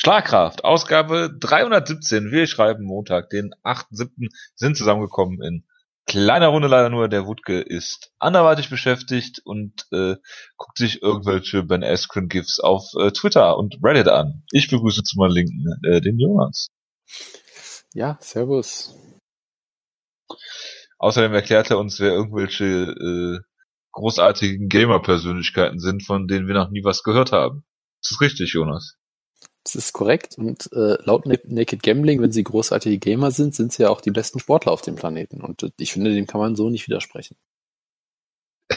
[0.00, 2.30] Schlagkraft, Ausgabe 317.
[2.30, 4.28] Wir schreiben Montag, den 8.7.
[4.54, 5.64] sind zusammengekommen in
[6.06, 7.08] kleiner Runde leider nur.
[7.08, 10.14] Der Wutke ist anderweitig beschäftigt und äh,
[10.56, 14.44] guckt sich irgendwelche Ben Askren GIFs auf äh, Twitter und Reddit an.
[14.52, 16.68] Ich begrüße zu meinem Linken äh, den Jonas.
[17.92, 18.94] Ja, servus.
[20.98, 23.40] Außerdem erklärt er uns, wer irgendwelche äh,
[23.90, 27.64] großartigen Gamer-Persönlichkeiten sind, von denen wir noch nie was gehört haben.
[28.00, 28.94] Das ist richtig, Jonas.
[29.68, 30.38] Das ist korrekt.
[30.38, 34.10] Und äh, laut Naked Gambling, wenn sie großartige Gamer sind, sind sie ja auch die
[34.10, 35.42] besten Sportler auf dem Planeten.
[35.42, 37.36] Und äh, ich finde, dem kann man so nicht widersprechen.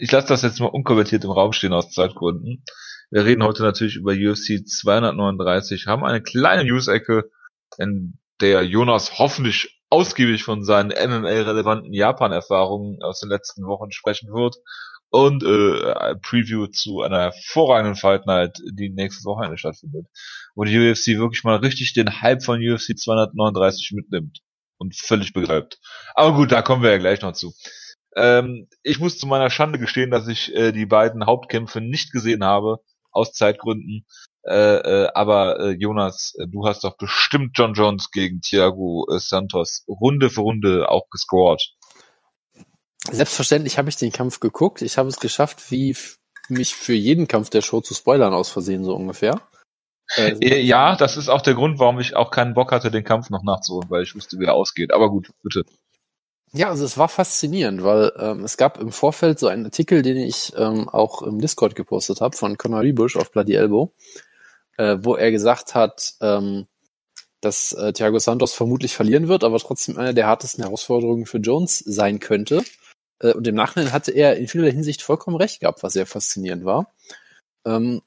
[0.00, 2.64] ich lasse das jetzt mal unkommentiert im Raum stehen aus Zeitgründen.
[3.10, 7.30] Wir reden heute natürlich über UFC 239, haben eine kleine News-Ecke,
[7.78, 14.56] in der Jonas hoffentlich ausgiebig von seinen MMA-relevanten Japan-Erfahrungen aus den letzten Wochen sprechen wird
[15.14, 20.08] und äh, Preview zu einer hervorragenden Fight Night, die nächste Woche stattfindet,
[20.56, 24.40] wo die UFC wirklich mal richtig den Hype von UFC 239 mitnimmt
[24.76, 25.78] und völlig begreift.
[26.16, 27.54] Aber gut, da kommen wir ja gleich noch zu.
[28.16, 32.42] Ähm, ich muss zu meiner Schande gestehen, dass ich äh, die beiden Hauptkämpfe nicht gesehen
[32.42, 32.80] habe,
[33.12, 34.06] aus Zeitgründen.
[34.42, 39.20] Äh, äh, aber äh, Jonas, äh, du hast doch bestimmt John Jones gegen Thiago äh,
[39.20, 41.62] Santos Runde für Runde auch gescored.
[43.10, 44.82] Selbstverständlich habe ich den Kampf geguckt.
[44.82, 45.96] Ich habe es geschafft, wie
[46.48, 49.40] mich für jeden Kampf der Show zu spoilern aus Versehen so ungefähr.
[50.16, 53.30] Äh, ja, das ist auch der Grund, warum ich auch keinen Bock hatte, den Kampf
[53.30, 54.92] noch nachzuholen, weil ich wusste, wie er ausgeht.
[54.92, 55.64] Aber gut, bitte.
[56.52, 60.16] Ja, also es war faszinierend, weil ähm, es gab im Vorfeld so einen Artikel, den
[60.16, 63.92] ich ähm, auch im Discord gepostet habe von Conor Riebusch auf Bloody Elbow,
[64.76, 66.66] äh, wo er gesagt hat, ähm,
[67.40, 71.78] dass äh, Thiago Santos vermutlich verlieren wird, aber trotzdem eine der hartesten Herausforderungen für Jones
[71.78, 72.62] sein könnte.
[73.20, 76.64] Äh, und im Nachhinein hatte er in vieler Hinsicht vollkommen recht gehabt, was sehr faszinierend
[76.64, 76.92] war.
[77.66, 78.02] Ähm,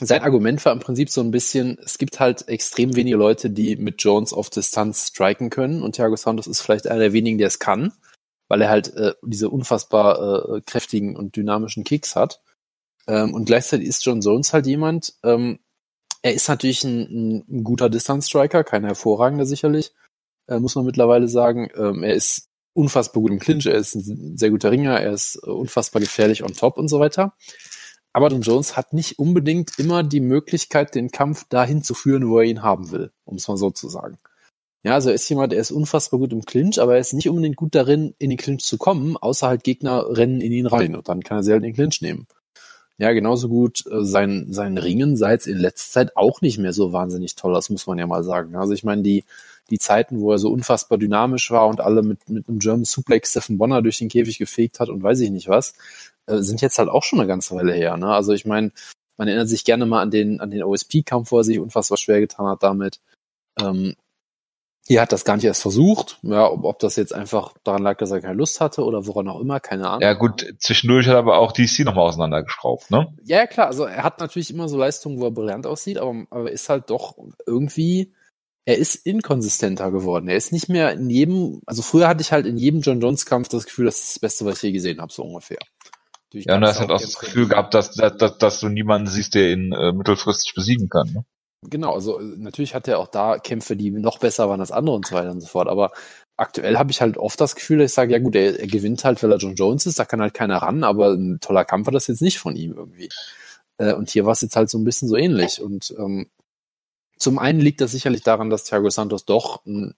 [0.00, 3.76] sein Argument war im Prinzip so ein bisschen, es gibt halt extrem wenige Leute, die
[3.76, 7.48] mit Jones auf Distanz striken können und Thiago Santos ist vielleicht einer der wenigen, der
[7.48, 7.92] es kann,
[8.46, 12.40] weil er halt äh, diese unfassbar äh, kräftigen und dynamischen Kicks hat.
[13.08, 15.58] Ähm, und gleichzeitig ist John Jones halt jemand, ähm,
[16.22, 19.92] er ist natürlich ein, ein guter Distanz-Striker, kein hervorragender sicherlich,
[20.48, 21.70] äh, muss man mittlerweile sagen.
[21.76, 22.47] Ähm, er ist
[22.78, 26.54] unfassbar gut im Clinch, er ist ein sehr guter Ringer, er ist unfassbar gefährlich on
[26.54, 27.34] top und so weiter.
[28.12, 32.38] Aber John Jones hat nicht unbedingt immer die Möglichkeit, den Kampf dahin zu führen, wo
[32.38, 34.18] er ihn haben will, um es mal so zu sagen.
[34.84, 37.28] Ja, also er ist jemand, der ist unfassbar gut im Clinch, aber er ist nicht
[37.28, 40.94] unbedingt gut darin, in den Clinch zu kommen, außer halt Gegner rennen in ihn rein
[40.94, 42.26] und dann kann er sie halt in den Clinch nehmen.
[42.96, 46.72] Ja, genauso gut äh, sein, sein Ringen sei jetzt in letzter Zeit auch nicht mehr
[46.72, 48.56] so wahnsinnig toll, das muss man ja mal sagen.
[48.56, 49.24] Also ich meine, die,
[49.70, 53.30] die Zeiten, wo er so unfassbar dynamisch war und alle mit, mit einem German Suplex
[53.30, 55.74] Stephen Bonner durch den Käfig gefegt hat und weiß ich nicht was,
[56.26, 57.96] äh, sind jetzt halt auch schon eine ganze Weile her.
[57.96, 58.08] Ne?
[58.08, 58.72] Also ich meine,
[59.16, 62.20] man erinnert sich gerne mal an den, an den OSP-Kampf, wo er sich unfassbar schwer
[62.20, 63.00] getan hat damit.
[63.60, 63.94] Ähm,
[64.86, 66.18] hier hat das gar nicht erst versucht.
[66.22, 69.28] Ja, ob, ob das jetzt einfach daran lag, dass er keine Lust hatte oder woran
[69.28, 70.00] auch immer, keine Ahnung.
[70.00, 73.12] Ja gut, zwischendurch hat er aber auch DC nochmal auseinandergeschraubt, ne?
[73.22, 73.66] Ja, ja, klar.
[73.66, 76.88] Also er hat natürlich immer so Leistungen, wo er brillant aussieht, aber, aber ist halt
[76.88, 78.14] doch irgendwie
[78.68, 80.28] er ist inkonsistenter geworden.
[80.28, 83.24] Er ist nicht mehr in jedem, also früher hatte ich halt in jedem John Jones
[83.24, 85.56] Kampf das Gefühl, das ist das Beste, was ich je gesehen habe, so ungefähr.
[86.30, 89.06] Durch ja, und du hast halt auch das Gefühl gehabt, dass, dass, dass du niemanden
[89.06, 91.10] siehst, der ihn äh, mittelfristig besiegen kann.
[91.14, 91.24] Ne?
[91.62, 94.96] Genau, also äh, natürlich hat er auch da Kämpfe, die noch besser waren als andere
[94.96, 95.68] und so weiter und so fort.
[95.68, 95.92] Aber
[96.36, 99.02] aktuell habe ich halt oft das Gefühl, dass ich sage, ja gut, er, er gewinnt
[99.02, 101.86] halt, weil er John Jones ist, da kann halt keiner ran, aber ein toller Kampf
[101.86, 103.08] war das jetzt nicht von ihm irgendwie.
[103.78, 105.62] Äh, und hier war es jetzt halt so ein bisschen so ähnlich.
[105.62, 106.28] Und ähm,
[107.18, 109.94] zum einen liegt das sicherlich daran, dass Thiago Santos doch ein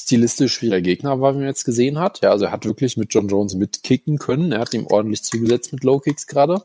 [0.00, 2.20] stilistisch schwieriger Gegner war, wie man jetzt gesehen hat.
[2.22, 4.52] Ja, also er hat wirklich mit John Jones mitkicken können.
[4.52, 6.62] Er hat ihm ordentlich zugesetzt mit Low Kicks gerade.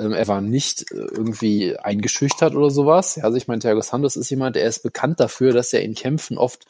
[0.00, 3.16] Ähm, er war nicht äh, irgendwie eingeschüchtert oder sowas.
[3.16, 5.94] Ja, also ich meine, Thiago Santos ist jemand, der ist bekannt dafür, dass er in
[5.94, 6.66] Kämpfen oft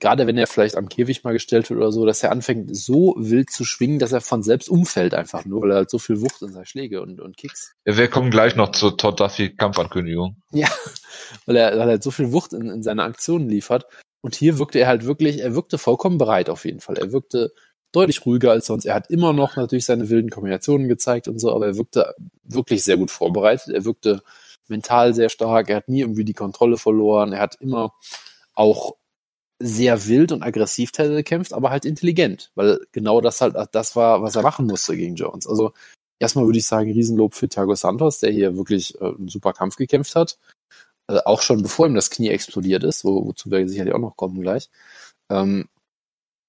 [0.00, 3.14] gerade wenn er vielleicht am Käfig mal gestellt wird oder so, dass er anfängt, so
[3.18, 6.20] wild zu schwingen, dass er von selbst umfällt einfach nur, weil er halt so viel
[6.20, 7.74] Wucht in seine Schläge und, und Kicks.
[7.86, 10.36] Ja, wir kommen gleich noch zur Todd Duffy Kampfankündigung.
[10.50, 10.68] Ja,
[11.46, 13.86] weil er, weil er halt so viel Wucht in, in seine Aktionen liefert.
[14.20, 16.98] Und hier wirkte er halt wirklich, er wirkte vollkommen bereit auf jeden Fall.
[16.98, 17.52] Er wirkte
[17.92, 18.84] deutlich ruhiger als sonst.
[18.84, 22.84] Er hat immer noch natürlich seine wilden Kombinationen gezeigt und so, aber er wirkte wirklich
[22.84, 23.72] sehr gut vorbereitet.
[23.72, 24.22] Er wirkte
[24.68, 25.70] mental sehr stark.
[25.70, 27.32] Er hat nie irgendwie die Kontrolle verloren.
[27.32, 27.94] Er hat immer
[28.52, 28.96] auch
[29.58, 34.36] sehr wild und aggressiv gekämpft, aber halt intelligent, weil genau das halt das war, was
[34.36, 35.46] er machen musste gegen Jones.
[35.46, 35.72] Also
[36.18, 39.76] erstmal würde ich sagen, Riesenlob für Thiago Santos, der hier wirklich äh, einen super Kampf
[39.76, 40.38] gekämpft hat.
[41.08, 44.16] Äh, auch schon bevor ihm das Knie explodiert ist, wo, wozu wir sicherlich auch noch
[44.16, 44.70] kommen gleich.
[45.30, 45.68] Ähm,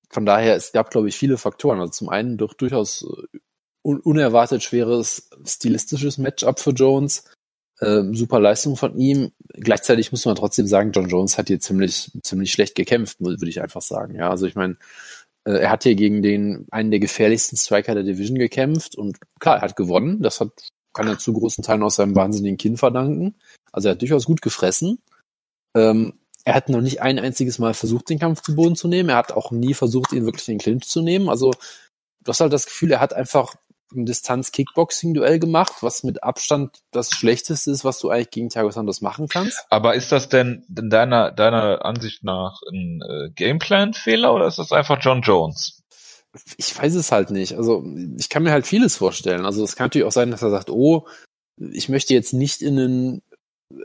[0.09, 1.80] von daher, es gab, glaube ich, viele Faktoren.
[1.80, 3.39] Also zum einen durch durchaus äh,
[3.83, 7.24] un unerwartet schweres stilistisches Matchup für Jones.
[7.79, 9.31] Äh, super Leistung von ihm.
[9.53, 13.62] Gleichzeitig muss man trotzdem sagen, John Jones hat hier ziemlich, ziemlich schlecht gekämpft, würde ich
[13.62, 14.15] einfach sagen.
[14.15, 14.77] Ja, also ich meine,
[15.45, 19.57] äh, er hat hier gegen den einen der gefährlichsten Striker der Division gekämpft und klar,
[19.57, 20.21] er hat gewonnen.
[20.21, 20.51] Das hat,
[20.94, 23.35] kann er zu großen Teilen aus seinem wahnsinnigen Kinn verdanken.
[23.71, 25.00] Also er hat durchaus gut gefressen.
[25.75, 26.13] Ähm,
[26.44, 29.09] er hat noch nicht ein einziges Mal versucht, den Kampf zu Boden zu nehmen.
[29.09, 31.30] Er hat auch nie versucht, ihn wirklich in den Clinch zu nehmen.
[31.30, 33.56] Also du hast halt das Gefühl, er hat einfach
[33.95, 39.01] ein Distanz-Kickboxing-Duell gemacht, was mit Abstand das Schlechteste ist, was du eigentlich gegen Thiago Santos
[39.01, 39.66] machen kannst.
[39.69, 44.72] Aber ist das denn in deiner, deiner Ansicht nach ein äh, Gameplan-Fehler oder ist das
[44.72, 45.84] einfach John Jones?
[46.57, 47.56] Ich weiß es halt nicht.
[47.57, 47.84] Also
[48.18, 49.45] ich kann mir halt vieles vorstellen.
[49.45, 51.07] Also es kann natürlich auch sein, dass er sagt, oh,
[51.57, 53.22] ich möchte jetzt nicht in einen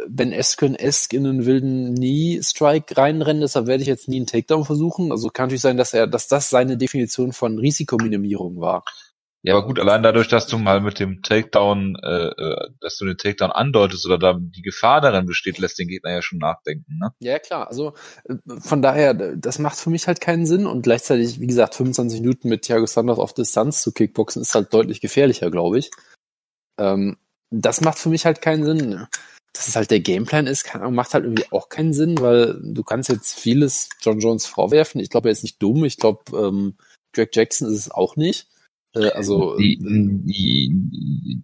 [0.09, 5.11] Ben Askren-esk in einen wilden Knee-Strike reinrennen, deshalb werde ich jetzt nie einen Takedown versuchen.
[5.11, 8.85] Also kann natürlich sein, dass er, dass das seine Definition von Risikominimierung war.
[9.45, 13.05] Ja, aber gut, allein dadurch, dass du mal mit dem Takedown, äh, äh, dass du
[13.05, 16.99] den Takedown andeutest oder da die Gefahr darin besteht, lässt den Gegner ja schon nachdenken,
[16.99, 17.13] ne?
[17.19, 17.67] Ja, klar.
[17.67, 17.95] Also
[18.29, 22.21] äh, von daher, das macht für mich halt keinen Sinn und gleichzeitig, wie gesagt, 25
[22.21, 25.91] Minuten mit Thiago Santos auf Distanz zu Kickboxen ist halt deutlich gefährlicher, glaube ich.
[26.79, 27.17] Ähm,
[27.51, 28.91] das macht für mich halt keinen Sinn.
[28.91, 29.09] Ne?
[29.55, 32.85] Dass es halt der Gameplan ist, kann, macht halt irgendwie auch keinen Sinn, weil du
[32.85, 35.01] kannst jetzt vieles John Jones vorwerfen.
[35.01, 35.85] Ich glaube, er ist nicht dumm.
[35.85, 36.77] Ich glaube, ähm,
[37.13, 38.47] Greg Jackson ist es auch nicht.
[38.95, 40.71] Äh, also die, die,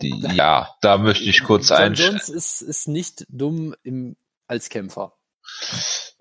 [0.00, 4.16] die, ja, da möchte ich kurz John Jones ist, ist nicht dumm im,
[4.46, 5.14] als Kämpfer.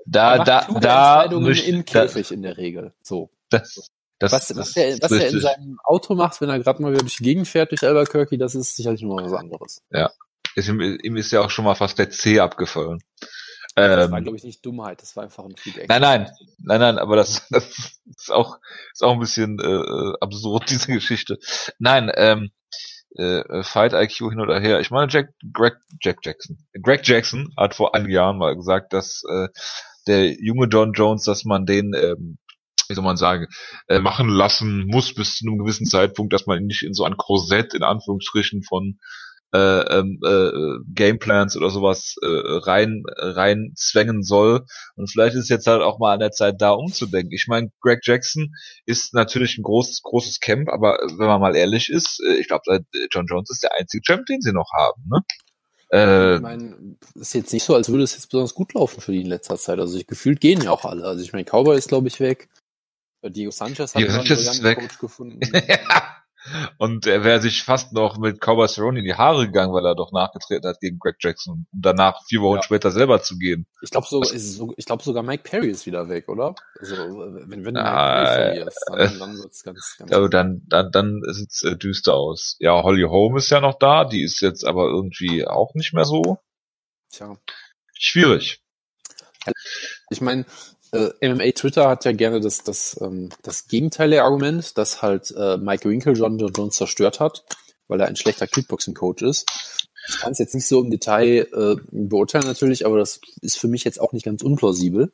[0.06, 2.94] Da, da, da möchte, im Käfig da, in der Regel.
[3.02, 3.30] So.
[3.50, 6.92] Das, das, was, was, er, was er in seinem Auto macht, wenn er gerade mal
[6.92, 9.84] wieder durch die Gegend fährt durch Albuquerque, das ist sicherlich nur was anderes.
[9.92, 10.12] Ja.
[10.56, 13.04] Ihm, ihm ist ja auch schon mal fast der C abgefallen.
[13.78, 15.88] Das ähm, war, glaube ich, nicht Dummheit, das war einfach ein Feedback.
[15.88, 18.58] Nein, nein, nein, nein, aber das, das ist auch,
[18.92, 21.38] ist auch ein bisschen äh, absurd, diese Geschichte.
[21.78, 22.50] Nein, ähm,
[23.16, 24.80] äh, Fight IQ hin oder her.
[24.80, 26.58] Ich meine, Jack, Greg, Jack Jackson.
[26.82, 29.48] Greg Jackson hat vor einigen Jahren mal gesagt, dass äh,
[30.08, 32.40] der junge John Jones, dass man den, ähm,
[32.88, 33.46] wie soll man sagen,
[33.90, 37.04] äh, machen lassen muss bis zu einem gewissen Zeitpunkt, dass man ihn nicht in so
[37.04, 38.98] ein Korsett in Anführungsstrichen von
[39.54, 40.52] äh, ähm, äh,
[40.94, 44.66] Gameplans oder sowas äh, rein rein zwängen soll
[44.96, 47.32] und vielleicht ist jetzt halt auch mal an der Zeit da umzudenken.
[47.32, 48.54] Ich meine, Greg Jackson
[48.86, 52.86] ist natürlich ein großes großes Camp, aber wenn man mal ehrlich ist, äh, ich glaube,
[53.12, 55.22] John Jones ist der einzige Champ, den sie noch haben, ne?
[55.92, 59.14] Äh, ich meine, ist jetzt nicht so, als würde es jetzt besonders gut laufen für
[59.14, 59.80] die in letzter Zeit.
[59.80, 61.06] Also ich, gefühlt gehen ja auch alle.
[61.06, 62.50] Also ich meine, Cowboy ist glaube ich weg.
[63.24, 65.40] Diego Sanchez hat Diego Sanchez einen Coach gefunden.
[65.68, 66.18] ja.
[66.78, 69.96] Und er wäre sich fast noch mit Cowboy Cerrone in die Haare gegangen, weil er
[69.96, 72.64] doch nachgetreten hat gegen Greg Jackson, um danach vier Wochen ja.
[72.64, 73.66] später selber zu gehen.
[73.82, 76.56] Ich glaube sogar, ich glaube sogar Mike Perry ist wieder weg, oder?
[76.80, 80.12] Also wenn, wenn du ah, Mike Perry verlierst, dann, dann wird's ganz, ganz.
[80.12, 82.56] Also dann, dann, dann sieht's äh, düster aus.
[82.60, 86.06] Ja, Holly Holm ist ja noch da, die ist jetzt aber irgendwie auch nicht mehr
[86.06, 86.40] so.
[87.12, 87.38] Tja.
[87.94, 88.62] Schwierig.
[90.10, 90.46] Ich meine,
[90.92, 95.34] äh, MMA Twitter hat ja gerne das, das, ähm, das Gegenteil der Argument, dass halt
[95.38, 97.46] äh, Mike Winkle John Jones zerstört hat,
[97.88, 99.46] weil er ein schlechter Kickboxing-Coach ist.
[100.10, 103.68] Ich kann es jetzt nicht so im Detail äh, beurteilen natürlich, aber das ist für
[103.68, 105.12] mich jetzt auch nicht ganz unplausibel,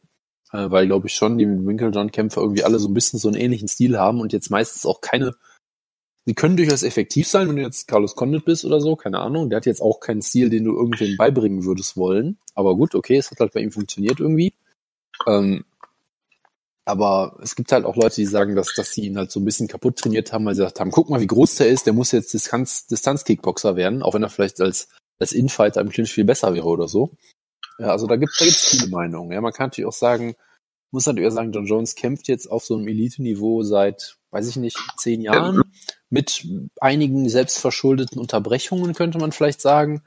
[0.51, 3.27] äh, weil glaube ich schon die Winkle John Kämpfer irgendwie alle so ein bisschen so
[3.27, 5.35] einen ähnlichen Stil haben und jetzt meistens auch keine
[6.25, 9.49] Sie können durchaus effektiv sein, wenn du jetzt Carlos Condit bist oder so, keine Ahnung.
[9.49, 12.37] Der hat jetzt auch keinen Stil, den du irgendwem beibringen würdest wollen.
[12.55, 14.53] Aber gut, okay, es hat halt bei ihm funktioniert irgendwie.
[15.27, 15.65] Ähm,
[16.85, 19.45] aber es gibt halt auch Leute, die sagen, dass, dass sie ihn halt so ein
[19.45, 21.93] bisschen kaputt trainiert haben, weil sie gesagt haben, guck mal, wie groß der ist, der
[21.93, 26.25] muss jetzt Distanz, Distanz-Kickboxer werden, auch wenn er vielleicht als, als Infighter im Clinch viel
[26.25, 27.11] besser wäre oder so.
[27.79, 29.31] Ja, also da gibt gibt's viele Meinungen.
[29.31, 30.35] Ja, man kann natürlich auch sagen,
[30.91, 34.57] muss natürlich auch sagen, John Jones kämpft jetzt auf so einem Elite-Niveau seit, weiß ich
[34.57, 35.61] nicht, zehn Jahren,
[36.09, 36.45] mit
[36.79, 40.03] einigen selbstverschuldeten Unterbrechungen, könnte man vielleicht sagen.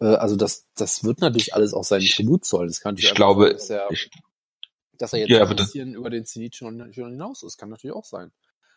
[0.00, 2.68] Äh, also das, das wird natürlich alles auch seinen Tribut zollen.
[2.68, 4.10] Das kann ich glaube, sagen, ich,
[5.00, 7.96] dass er jetzt ja, ein bisschen über den Zenit schon, schon hinaus ist, kann natürlich
[7.96, 8.30] auch sein.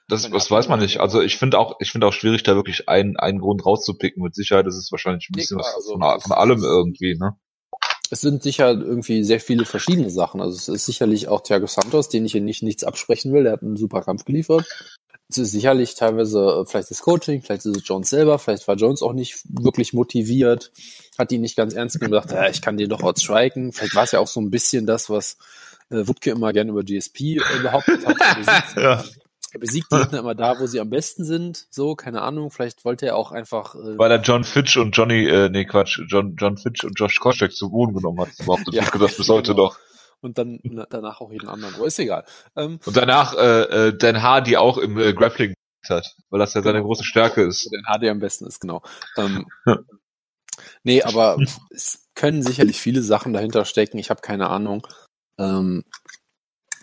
[0.07, 0.99] Das, das weiß man nicht.
[0.99, 4.21] Also ich finde auch, ich finde auch schwierig, da wirklich einen, einen Grund rauszupicken.
[4.21, 7.15] Mit Sicherheit ist es wahrscheinlich ein bisschen nee, klar, was also von, von allem irgendwie,
[7.15, 7.37] ne?
[8.09, 10.39] Es sind sicher irgendwie sehr viele verschiedene Sachen.
[10.41, 13.43] Also es ist sicherlich auch Thiago Santos, den ich hier nicht nichts absprechen will.
[13.43, 14.65] Der hat einen super Kampf geliefert.
[15.29, 18.75] Es ist sicherlich teilweise äh, vielleicht das Coaching, vielleicht ist es Jones selber, vielleicht war
[18.75, 20.71] Jones auch nicht wirklich motiviert,
[21.17, 23.71] hat ihn nicht ganz ernst genommen, dachte, ja, ich kann dir doch outstriken.
[23.71, 25.37] Vielleicht war es ja auch so ein bisschen das, was
[25.89, 28.17] äh, Wutke immer gerne über GSP äh, behauptet hat.
[28.19, 29.03] Er besiegt, ja.
[29.53, 31.67] er besiegt die Gegner immer da, wo sie am besten sind.
[31.69, 32.51] So, keine Ahnung.
[32.51, 33.75] Vielleicht wollte er auch einfach.
[33.75, 37.19] Äh, Weil er John Fitch und Johnny, äh, nee Quatsch, John, John Fitch und Josh
[37.19, 38.29] Koscheck zu Boden genommen hat.
[38.37, 39.65] Behauptet ja, das bis heute genau.
[39.65, 39.77] noch.
[40.21, 41.75] Und dann na, danach auch jeden anderen.
[41.75, 42.23] Aber ist egal.
[42.55, 45.53] Ähm, und danach äh, äh, Dan Hardy auch im äh, Grappling
[45.89, 46.87] hat, weil das ja seine genau.
[46.87, 47.69] große Stärke ist.
[47.73, 48.81] Dan Hardy am besten ist, genau.
[49.17, 49.45] Ähm,
[50.83, 51.37] Nee, aber
[51.71, 53.97] es können sicherlich viele Sachen dahinter stecken.
[53.97, 54.87] Ich habe keine Ahnung.
[55.39, 55.83] Ähm,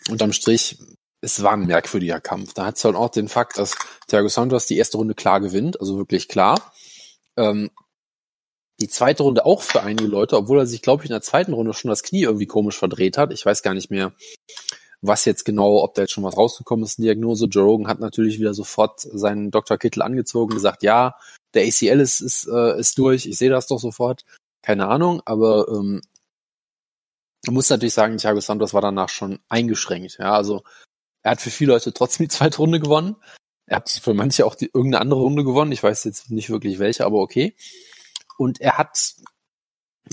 [0.08, 0.78] unterm Strich,
[1.20, 2.54] es war ein merkwürdiger Kampf.
[2.54, 3.76] Da hat es halt auch den Fakt, dass
[4.08, 6.72] Thiago Santos die erste Runde klar gewinnt, also wirklich klar.
[7.36, 7.70] Ähm,
[8.80, 11.52] die zweite Runde auch für einige Leute, obwohl er sich, glaube ich, in der zweiten
[11.52, 13.32] Runde schon das Knie irgendwie komisch verdreht hat.
[13.32, 14.14] Ich weiß gar nicht mehr,
[15.02, 17.46] was jetzt genau, ob da jetzt schon was rausgekommen ist, Diagnose.
[17.46, 19.76] Joe Rogan hat natürlich wieder sofort seinen Dr.
[19.76, 21.14] Kittel angezogen, gesagt, ja,
[21.54, 24.24] der ACL ist, ist, äh, ist durch, ich sehe das doch sofort.
[24.62, 26.00] Keine Ahnung, aber ähm,
[27.46, 30.18] man muss natürlich sagen, Thiago Santos war danach schon eingeschränkt.
[30.18, 30.62] Ja, also
[31.22, 33.16] er hat für viele Leute trotzdem die zweite Runde gewonnen.
[33.66, 35.72] Er hat für manche auch die, irgendeine andere Runde gewonnen.
[35.72, 37.54] Ich weiß jetzt nicht wirklich welche, aber okay.
[38.36, 39.14] Und er hat,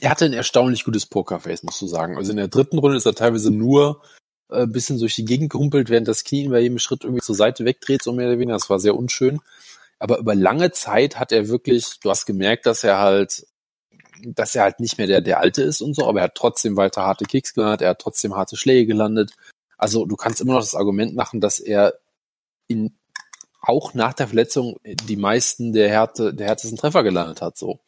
[0.01, 2.17] er hatte ein erstaunlich gutes Pokerface, musst du sagen.
[2.17, 4.01] Also in der dritten Runde ist er teilweise nur
[4.49, 7.35] äh, ein bisschen durch die Gegend gehumpelt, während das Knie bei jedem Schritt irgendwie zur
[7.35, 8.57] Seite wegdreht, so mehr oder weniger.
[8.57, 9.41] Das war sehr unschön.
[9.99, 13.47] Aber über lange Zeit hat er wirklich, du hast gemerkt, dass er halt,
[14.23, 16.77] dass er halt nicht mehr der, der Alte ist und so, aber er hat trotzdem
[16.77, 19.31] weiter harte Kicks gelandet, er hat trotzdem harte Schläge gelandet.
[19.77, 21.93] Also du kannst immer noch das Argument machen, dass er
[22.67, 22.97] in,
[23.61, 27.79] auch nach der Verletzung die meisten der Härte, der härtesten Treffer gelandet hat, so.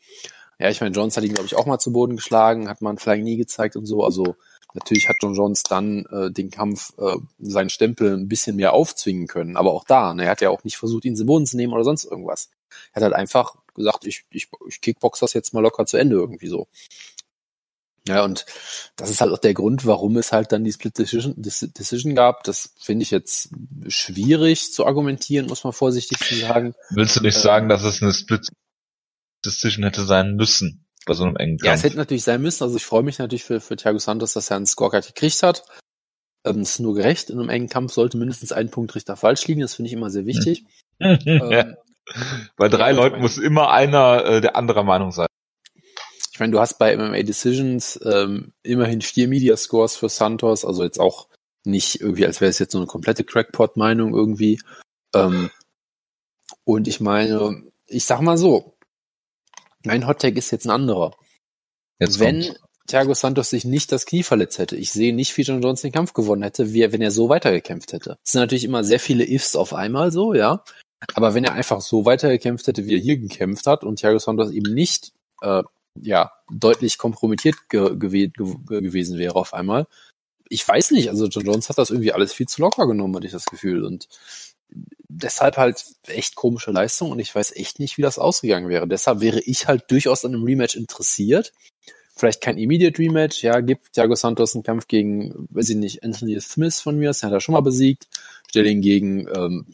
[0.59, 2.89] Ja, ich meine, Jones hat ihn, glaube ich, auch mal zu Boden geschlagen, hat mal
[2.89, 4.03] ein Flying nie gezeigt und so.
[4.03, 4.35] Also
[4.73, 9.27] natürlich hat John Jones dann äh, den Kampf, äh, seinen Stempel ein bisschen mehr aufzwingen
[9.27, 9.55] können.
[9.55, 11.71] Aber auch da, ne, er hat ja auch nicht versucht, ihn zu Boden zu nehmen
[11.71, 12.49] oder sonst irgendwas.
[12.91, 16.15] Er hat halt einfach gesagt, ich, ich, ich kickbox das jetzt mal locker zu Ende
[16.15, 16.67] irgendwie so.
[18.07, 18.45] Ja, und
[18.95, 22.43] das ist halt auch der Grund, warum es halt dann die Split Decision, Decision gab.
[22.43, 23.49] Das finde ich jetzt
[23.87, 26.73] schwierig zu argumentieren, muss man vorsichtig sagen.
[26.89, 28.47] Willst du nicht äh, sagen, dass es eine Split
[29.45, 31.67] Decision hätte sein müssen bei so einem engen Kampf.
[31.67, 32.63] Ja, es hätte natürlich sein müssen.
[32.63, 35.63] Also ich freue mich natürlich für, für Thiago Santos, dass er einen Scorecard gekriegt hat.
[36.45, 37.29] Ähm, ist nur gerecht.
[37.29, 39.61] In einem engen Kampf sollte mindestens ein Punktrichter falsch liegen.
[39.61, 40.65] Das finde ich immer sehr wichtig.
[40.99, 41.75] ähm,
[42.55, 45.27] bei drei ja, Leuten meine, muss immer einer äh, der anderer Meinung sein.
[46.31, 50.83] Ich meine, du hast bei MMA Decisions ähm, immerhin vier Media Scores für Santos, also
[50.83, 51.27] jetzt auch
[51.65, 54.61] nicht irgendwie, als wäre es jetzt so eine komplette Crackpot-Meinung irgendwie.
[55.13, 55.49] Ähm,
[56.63, 58.77] und ich meine, ich sag mal so,
[59.83, 61.15] mein Hottag ist jetzt ein anderer.
[61.99, 62.59] Jetzt wenn kommt.
[62.87, 65.91] Thiago Santos sich nicht das Knie verletzt hätte, ich sehe nicht, wie John Jones den
[65.91, 68.17] Kampf gewonnen hätte, wie er, wenn er so weitergekämpft hätte.
[68.23, 70.63] Es sind natürlich immer sehr viele Ifs auf einmal so, ja.
[71.13, 74.51] Aber wenn er einfach so weitergekämpft hätte, wie er hier gekämpft hat und Thiago Santos
[74.51, 75.63] eben nicht äh,
[76.01, 79.87] ja deutlich kompromittiert ge gew ge gewesen wäre auf einmal,
[80.49, 83.27] ich weiß nicht, also John Jones hat das irgendwie alles viel zu locker genommen, hatte
[83.27, 83.85] ich das Gefühl.
[83.85, 84.09] Und
[85.07, 88.87] deshalb halt echt komische Leistung und ich weiß echt nicht, wie das ausgegangen wäre.
[88.87, 91.53] Deshalb wäre ich halt durchaus an einem Rematch interessiert.
[92.15, 96.39] Vielleicht kein Immediate Rematch, ja, gibt Thiago Santos einen Kampf gegen, weiß ich nicht, Anthony
[96.41, 98.07] Smith von mir, den hat er schon mal besiegt.
[98.49, 99.67] Stell ihn gegen ähm,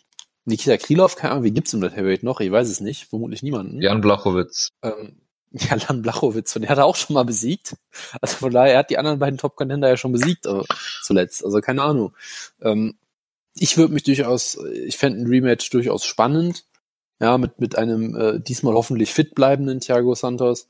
[0.45, 2.39] Nikita Krylov, keine Ahnung, wie gibt's im das Heavyweight noch?
[2.39, 3.81] Ich weiß es nicht, vermutlich niemanden.
[3.81, 4.69] Jan Blachowitz.
[4.83, 5.17] Ähm,
[5.51, 7.75] ja, Jan Blachowitz, und der hat er auch schon mal besiegt.
[8.21, 10.63] Also von daher, er hat die anderen beiden Top-Contender ja schon besiegt äh,
[11.01, 12.15] zuletzt, also keine Ahnung.
[12.61, 12.95] Ähm,
[13.57, 16.65] ich würde mich durchaus, ich fände ein Rematch durchaus spannend.
[17.21, 20.67] Ja, mit, mit einem äh, diesmal hoffentlich fit bleibenden Thiago Santos.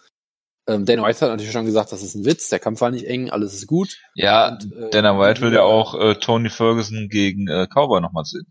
[0.67, 3.05] Ähm, Dana White hat natürlich schon gesagt, das ist ein Witz, der Kampf war nicht
[3.05, 3.97] eng, alles ist gut.
[4.13, 8.25] Ja, und, äh, Dana White will ja auch äh, Tony Ferguson gegen äh, Cowboy nochmal
[8.25, 8.45] sehen.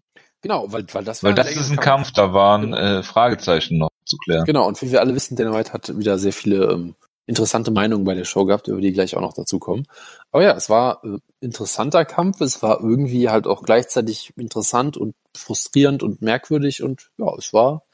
[0.44, 2.76] Genau, weil, weil das weil war das ist ein Kampf, Kampf da waren genau.
[2.76, 4.44] äh, Fragezeichen noch zu klären.
[4.44, 8.04] Genau, und wie wir alle wissen, Dana White hat wieder sehr viele ähm, interessante Meinungen
[8.04, 9.86] bei der Show gehabt, über die gleich auch noch dazu kommen.
[10.32, 15.14] Aber ja, es war äh, interessanter Kampf, es war irgendwie halt auch gleichzeitig interessant und
[15.34, 17.86] frustrierend und merkwürdig und ja, es war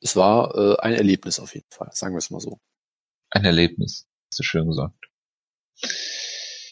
[0.00, 2.58] es war äh, ein Erlebnis auf jeden Fall, sagen wir es mal so.
[3.30, 4.96] Ein Erlebnis, hast du schön gesagt.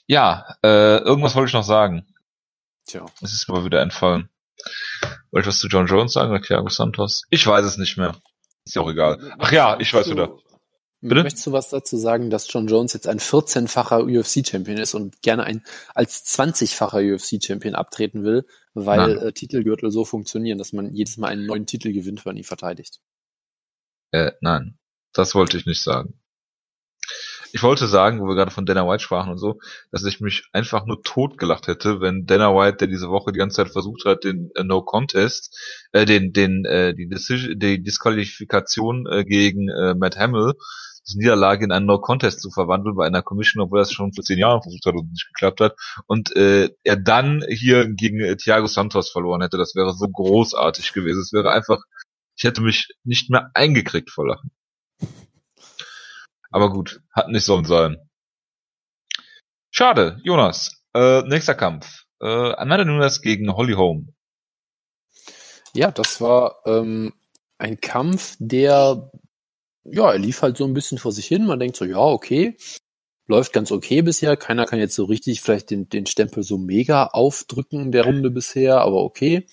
[0.09, 2.13] Ja, äh, irgendwas wollte ich noch sagen.
[2.89, 3.07] Tja.
[3.21, 4.29] Es ist aber wieder entfallen.
[5.33, 7.23] Wollte ich was zu John Jones sagen oder Thiago Santos?
[7.31, 8.15] Ich weiß es nicht mehr.
[8.65, 9.35] Ist ja auch egal.
[9.39, 10.37] Ach ja, ich weiß wieder.
[11.01, 11.25] Bitte?
[11.25, 15.43] Möchtest du was dazu sagen, dass John Jones jetzt ein 14-facher UFC-Champion ist und gerne
[15.43, 21.29] ein als 20-facher UFC-Champion abtreten will, weil äh, Titelgürtel so funktionieren, dass man jedes Mal
[21.29, 23.01] einen neuen Titel gewinnt, wenn man ihn verteidigt?
[24.13, 24.79] Äh, nein,
[25.13, 26.22] das wollte ich nicht sagen.
[27.53, 30.45] Ich wollte sagen, wo wir gerade von Dana White sprachen und so, dass ich mich
[30.53, 34.25] einfach nur totgelacht hätte, wenn Dana White, der diese Woche die ganze Zeit versucht hat,
[34.25, 35.55] den äh, No Contest,
[35.93, 40.55] äh, den, den, äh, die, Decision, die Disqualifikation äh, gegen äh, Matt Hamill
[41.07, 44.25] diese Niederlage in einen No-Contest zu verwandeln bei einer Commission, obwohl er es schon vor
[44.25, 45.77] zehn Jahren versucht hat und nicht geklappt hat.
[46.07, 49.59] Und äh, er dann hier gegen äh, Thiago Santos verloren hätte.
[49.59, 51.21] Das wäre so großartig gewesen.
[51.21, 51.83] Es wäre einfach,
[52.37, 54.51] ich hätte mich nicht mehr eingekriegt vor Lachen.
[56.53, 57.97] Aber gut, hat nicht sollen sein.
[59.71, 60.83] Schade, Jonas.
[60.95, 62.05] Äh, nächster Kampf.
[62.21, 64.15] Äh, Amanda Nunes gegen Holly Holm.
[65.75, 67.15] Ja, das war ähm,
[67.59, 69.11] ein Kampf, der
[69.85, 71.47] ja, er lief halt so ein bisschen vor sich hin.
[71.47, 72.57] Man denkt so, ja, okay,
[73.27, 74.37] läuft ganz okay bisher.
[74.37, 78.81] Keiner kann jetzt so richtig vielleicht den, den Stempel so mega aufdrücken der Runde bisher,
[78.81, 79.47] aber okay.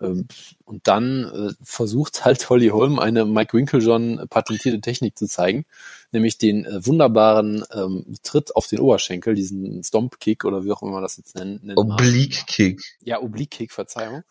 [0.00, 0.26] Ähm,
[0.64, 5.64] und dann äh, versucht halt Holly Holm eine Mike Winklejohn patentierte Technik zu zeigen,
[6.12, 10.82] nämlich den äh, wunderbaren ähm, Tritt auf den Oberschenkel, diesen Stomp Kick oder wie auch
[10.82, 11.60] immer man das jetzt nennen.
[11.62, 12.80] nennen Oblique Kick.
[13.02, 14.22] Ja, Oblique Kick, Verzeihung.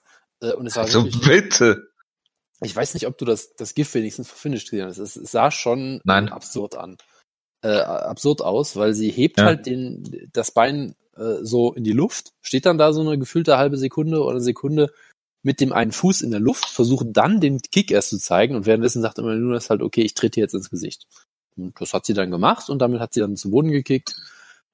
[0.41, 1.87] Äh, und es war also wirklich, bitte.
[2.61, 4.97] Ich weiß nicht, ob du das, das GIF wenigstens verfinished gesehen hast.
[4.97, 6.29] Es sah schon Nein.
[6.29, 6.97] absurd an.
[7.61, 9.45] Äh, absurd aus, weil sie hebt ja.
[9.45, 13.57] halt den, das Bein äh, so in die Luft, steht dann da so eine gefühlte
[13.57, 14.91] halbe Sekunde oder Sekunde
[15.47, 18.65] mit dem einen Fuß in der Luft, versucht dann den Kick erst zu zeigen und
[18.65, 21.07] währenddessen sagt immer nur das halt, okay, ich trete jetzt ins Gesicht.
[21.55, 24.13] Und das hat sie dann gemacht und damit hat sie dann zum Boden gekickt.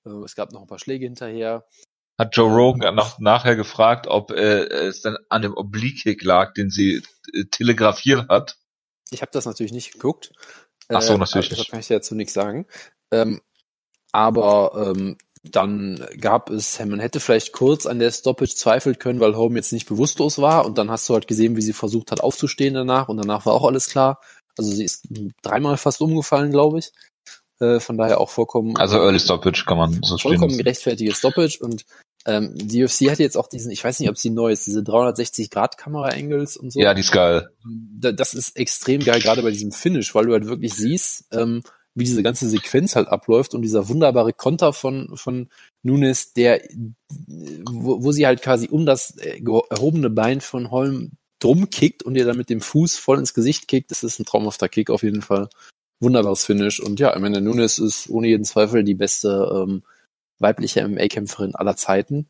[0.03, 1.63] Äh, es gab noch ein paar Schläge hinterher
[2.17, 6.69] hat Joe Rogan nach, nachher gefragt, ob äh, es dann an dem Oblique-Kick lag, den
[6.69, 7.01] sie
[7.33, 8.57] äh, telegrafiert hat.
[9.09, 10.31] Ich habe das natürlich nicht geguckt.
[10.89, 11.71] Ach so, äh, natürlich also, nicht.
[11.71, 12.67] kann ich dazu nichts sagen.
[13.11, 13.41] Ähm,
[14.11, 19.35] aber ähm, dann gab es, man hätte vielleicht kurz an der Stoppage zweifeln können, weil
[19.35, 22.21] Home jetzt nicht bewusstlos war und dann hast du halt gesehen, wie sie versucht hat
[22.21, 24.21] aufzustehen danach und danach war auch alles klar.
[24.57, 25.07] Also sie ist
[25.41, 26.91] dreimal fast umgefallen, glaube ich.
[27.59, 28.77] Äh, von daher auch vollkommen.
[28.77, 30.31] Also Early Stoppage kann man so stehen.
[30.31, 31.85] Vollkommen gerechtfertiges Stoppage und
[32.25, 34.79] ähm, die UFC hat jetzt auch diesen, ich weiß nicht, ob sie neu ist, diese
[34.79, 36.79] 360-Grad-Kamera-Angles und so.
[36.79, 37.50] Ja, die ist geil.
[37.65, 41.63] Das ist extrem geil, gerade bei diesem Finish, weil du halt wirklich siehst, ähm,
[41.95, 45.50] wie diese ganze Sequenz halt abläuft und dieser wunderbare Konter von, von
[45.83, 46.62] Nunes, der,
[47.69, 52.15] wo, wo sie halt quasi um das äh, erhobene Bein von Holm drum kickt und
[52.15, 53.91] ihr dann mit dem Fuß voll ins Gesicht kickt.
[53.91, 55.50] Das ist ein traumhafter Kick auf jeden Fall
[56.00, 56.79] wunderbares Finish.
[56.79, 59.83] Und ja, Amanda Nunes ist ohne jeden Zweifel die beste ähm,
[60.39, 62.27] weibliche MMA-Kämpferin aller Zeiten.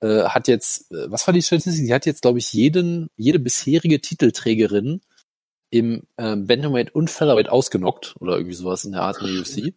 [0.00, 1.74] Äh, hat jetzt, äh, was war die Statistik?
[1.86, 5.00] Sie hat jetzt, glaube ich, jeden, jede bisherige Titelträgerin
[5.74, 9.74] im äh, Bantamweight und Featherweight ausgenockt oder irgendwie sowas in der Art in der UFC.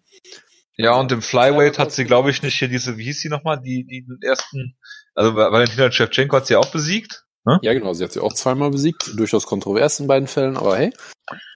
[0.75, 3.59] Ja, und im Flyweight hat sie, glaube ich, nicht hier diese, wie hieß sie nochmal,
[3.59, 4.77] die, die ersten,
[5.15, 7.25] also Valentina Shevchenko hat sie auch besiegt.
[7.45, 7.57] Ne?
[7.63, 10.93] Ja, genau, sie hat sie auch zweimal besiegt, durchaus kontrovers in beiden Fällen, aber hey,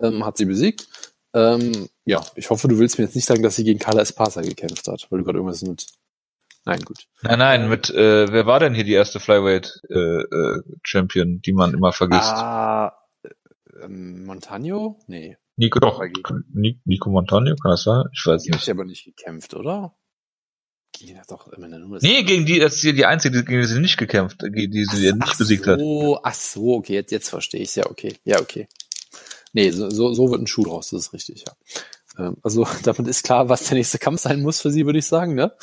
[0.02, 0.88] ähm, hat sie besiegt.
[1.36, 4.42] Ähm, ja, ich hoffe, du willst mir jetzt nicht sagen, dass sie gegen Carla Espasa
[4.42, 5.86] gekämpft hat, weil du gerade irgendwas mit.
[6.66, 7.06] Nein, gut.
[7.22, 11.54] Nein, nein, mit äh, wer war denn hier die erste Flyweight äh, äh, Champion, die
[11.54, 12.34] man immer vergisst?
[12.34, 12.94] Ah,
[13.82, 15.00] äh, Montano?
[15.08, 15.38] Nee.
[15.56, 16.02] Nico doch.
[16.54, 18.04] Nico Montano, kann das sein?
[18.14, 18.60] Ich weiß die nicht.
[18.60, 19.96] Hat sie aber nicht gekämpft, oder?
[21.00, 23.68] Die hat doch immer nur das Nee, gegen die, das ist die einzige, gegen die
[23.68, 25.80] sie nicht gekämpft, die sie ach, nicht besiegt so, hat.
[25.82, 28.18] Oh, ach so, okay, jetzt, jetzt verstehe ich ja, okay.
[28.24, 28.68] Ja, okay.
[29.54, 31.54] Nee, so, so, so wird ein Schuh draus, das ist richtig, ja.
[32.26, 35.06] Ähm, also damit ist klar, was der nächste Kampf sein muss für sie, würde ich
[35.06, 35.54] sagen, ne?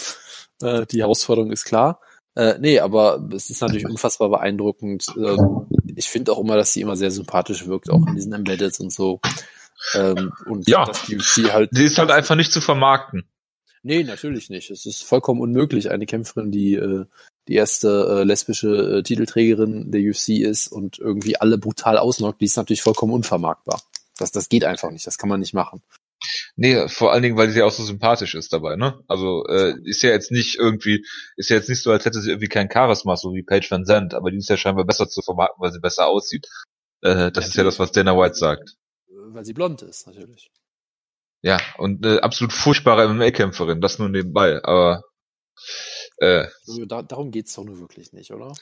[0.63, 2.01] Äh, die Herausforderung ist klar.
[2.35, 5.07] Äh, nee, aber es ist natürlich unfassbar beeindruckend.
[5.17, 8.81] Ähm, ich finde auch immer, dass sie immer sehr sympathisch wirkt, auch in diesen Embeddeds
[8.81, 9.21] und so.
[9.95, 11.71] Ähm, und ja, dass die UFC halt.
[11.73, 13.25] Die ist halt einfach nicht zu vermarkten.
[13.83, 14.71] Nee, natürlich nicht.
[14.71, 17.07] Es ist vollkommen unmöglich, eine Kämpferin, die äh,
[17.49, 22.45] die erste äh, lesbische äh, Titelträgerin der UFC ist und irgendwie alle brutal ausnockt, die
[22.45, 23.81] ist natürlich vollkommen unvermarktbar.
[24.19, 25.83] Das, das geht einfach nicht, das kann man nicht machen.
[26.57, 29.01] Nee, vor allen Dingen, weil sie auch so sympathisch ist dabei, ne?
[29.07, 31.05] Also äh, ist ja jetzt nicht irgendwie,
[31.37, 33.85] ist ja jetzt nicht so, als hätte sie irgendwie kein Charisma, so wie Paige Van
[33.85, 36.47] Zandt, aber die ist ja scheinbar besser zu vermarkten, weil sie besser aussieht.
[37.03, 38.75] Äh, das ja, ist ja das, was Dana White sagt.
[39.31, 40.51] Weil sie blond ist, natürlich.
[41.43, 45.05] Ja, und eine absolut furchtbare MMA-Kämpferin, das nur nebenbei, aber
[46.19, 48.53] äh, also da, darum geht's doch nur wirklich nicht, oder?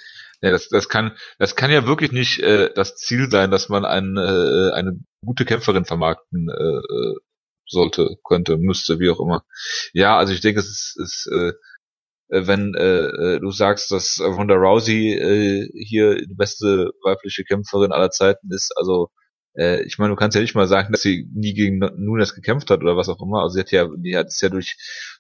[0.42, 3.84] Ja, das, das kann, das kann ja wirklich nicht äh, das Ziel sein, dass man
[3.84, 7.14] ein, äh, eine gute Kämpferin vermarkten äh,
[7.66, 9.44] sollte, könnte, müsste, wie auch immer.
[9.92, 11.52] Ja, also ich denke, es ist, ist äh,
[12.28, 18.50] wenn äh, du sagst, dass Ronda Rousey äh, hier die beste weibliche Kämpferin aller Zeiten
[18.52, 19.10] ist, also
[19.56, 22.70] äh, ich meine, du kannst ja nicht mal sagen, dass sie nie gegen Nunes gekämpft
[22.70, 23.42] hat oder was auch immer.
[23.42, 24.76] Also sie hat ja, die hat es ja durch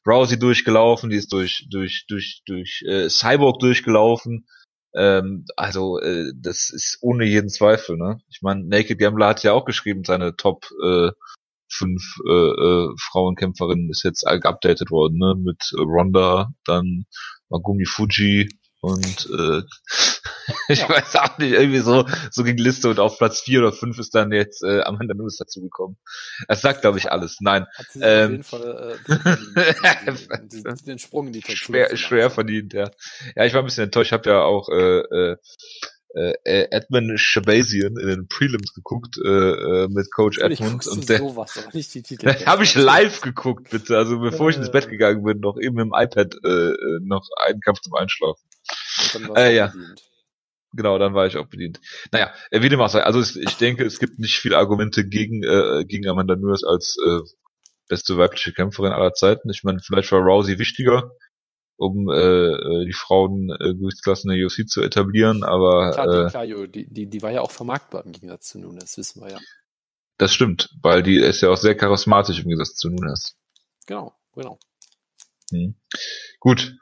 [0.06, 4.46] Rousey durchgelaufen, die ist durch durch durch durch äh, Cyborg durchgelaufen.
[4.94, 7.96] Ähm, also äh, das ist ohne jeden Zweifel.
[7.96, 8.18] Ne?
[8.28, 11.10] Ich meine, Naked Gambler hat ja auch geschrieben, seine Top äh,
[11.68, 15.34] fünf äh, äh, Frauenkämpferinnen ist jetzt geupdatet worden, ne?
[15.36, 17.06] Mit Ronda, dann
[17.48, 18.48] Magumi Fuji,
[18.86, 19.62] und äh,
[20.68, 20.88] ich ja.
[20.88, 23.98] weiß auch nicht, irgendwie so, so ging die Liste und auf Platz vier oder fünf
[23.98, 25.96] ist dann jetzt äh, Amanda Nunes dazugekommen.
[26.46, 27.38] Das sagt, glaube ich, alles.
[27.40, 27.66] Nein.
[27.74, 30.12] Hat sie ähm, auf jeden Fall äh,
[30.52, 32.90] den, den, Sprung in die Top Schwer, schwer verdient, ja.
[33.34, 34.08] Ja, ich war ein bisschen enttäuscht.
[34.08, 35.36] Ich habe ja auch äh, äh,
[36.16, 41.20] äh, Edmund Shabazian in den Prelims geguckt äh, äh mit Coach Edmund und der
[42.46, 43.96] habe ich live geguckt bitte.
[43.96, 47.60] Also bevor ich ins Bett gegangen bin noch eben im iPad äh, äh noch einen
[47.60, 48.42] Kampf zum Einschlafen.
[49.36, 49.72] Äh, ja.
[50.72, 51.80] genau, dann war ich auch bedient.
[52.12, 55.42] Naja, äh, wie dem auch sei, also ich denke, es gibt nicht viele Argumente gegen,
[55.42, 57.20] äh, gegen Amanda Nunes als äh,
[57.88, 59.50] beste weibliche Kämpferin aller Zeiten.
[59.50, 61.10] Ich meine, vielleicht war Rousey wichtiger,
[61.76, 66.30] um äh, äh die Frauen äh, Gewichtsklassen der UFC zu etablieren, aber Klar, die, äh,
[66.30, 69.22] klar, Jo, die, die, die war ja auch vermarktbar im Gegensatz zu Nunes, das wissen
[69.22, 69.38] wir ja.
[70.18, 73.36] das stimmt, weil die ist ja auch sehr charismatisch im Gegensatz zu Nunes.
[73.86, 74.58] Genau, genau.
[75.50, 75.74] Hm.
[76.40, 76.76] Gut.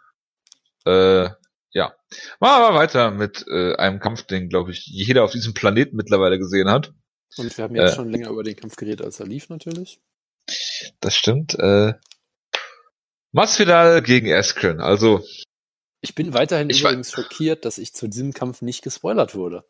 [0.86, 1.28] Äh,
[1.72, 1.94] ja.
[2.40, 6.38] Machen wir weiter mit äh, einem Kampf, den, glaube ich, jeder auf diesem Planeten mittlerweile
[6.38, 6.92] gesehen hat.
[7.36, 7.96] Und wir haben jetzt Äh.
[7.96, 10.00] schon länger über den Kampf geredet, als er lief natürlich.
[11.00, 11.54] Das stimmt.
[11.58, 11.94] Äh,
[13.34, 14.80] Masvidal gegen Askren.
[14.80, 15.22] Also,
[16.00, 19.64] Ich bin weiterhin Ich übrigens schockiert, dass ich zu diesem Kampf nicht gespoilert wurde.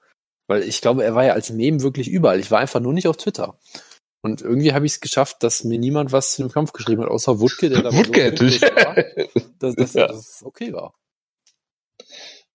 [0.47, 2.39] Weil ich glaube, er war ja als Meme wirklich überall.
[2.39, 3.59] Ich war einfach nur nicht auf Twitter.
[4.23, 7.09] Und irgendwie habe ich es geschafft, dass mir niemand was zu dem Kampf geschrieben hat,
[7.11, 8.61] außer Wutke, der da Wutke ich.
[8.63, 8.97] war,
[9.59, 10.07] dass, dass, Ja.
[10.09, 10.95] dass es okay war.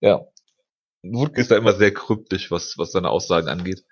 [0.01, 0.25] ja.
[1.01, 3.85] Wutke ist da immer sehr kryptisch, was, was seine Aussagen angeht.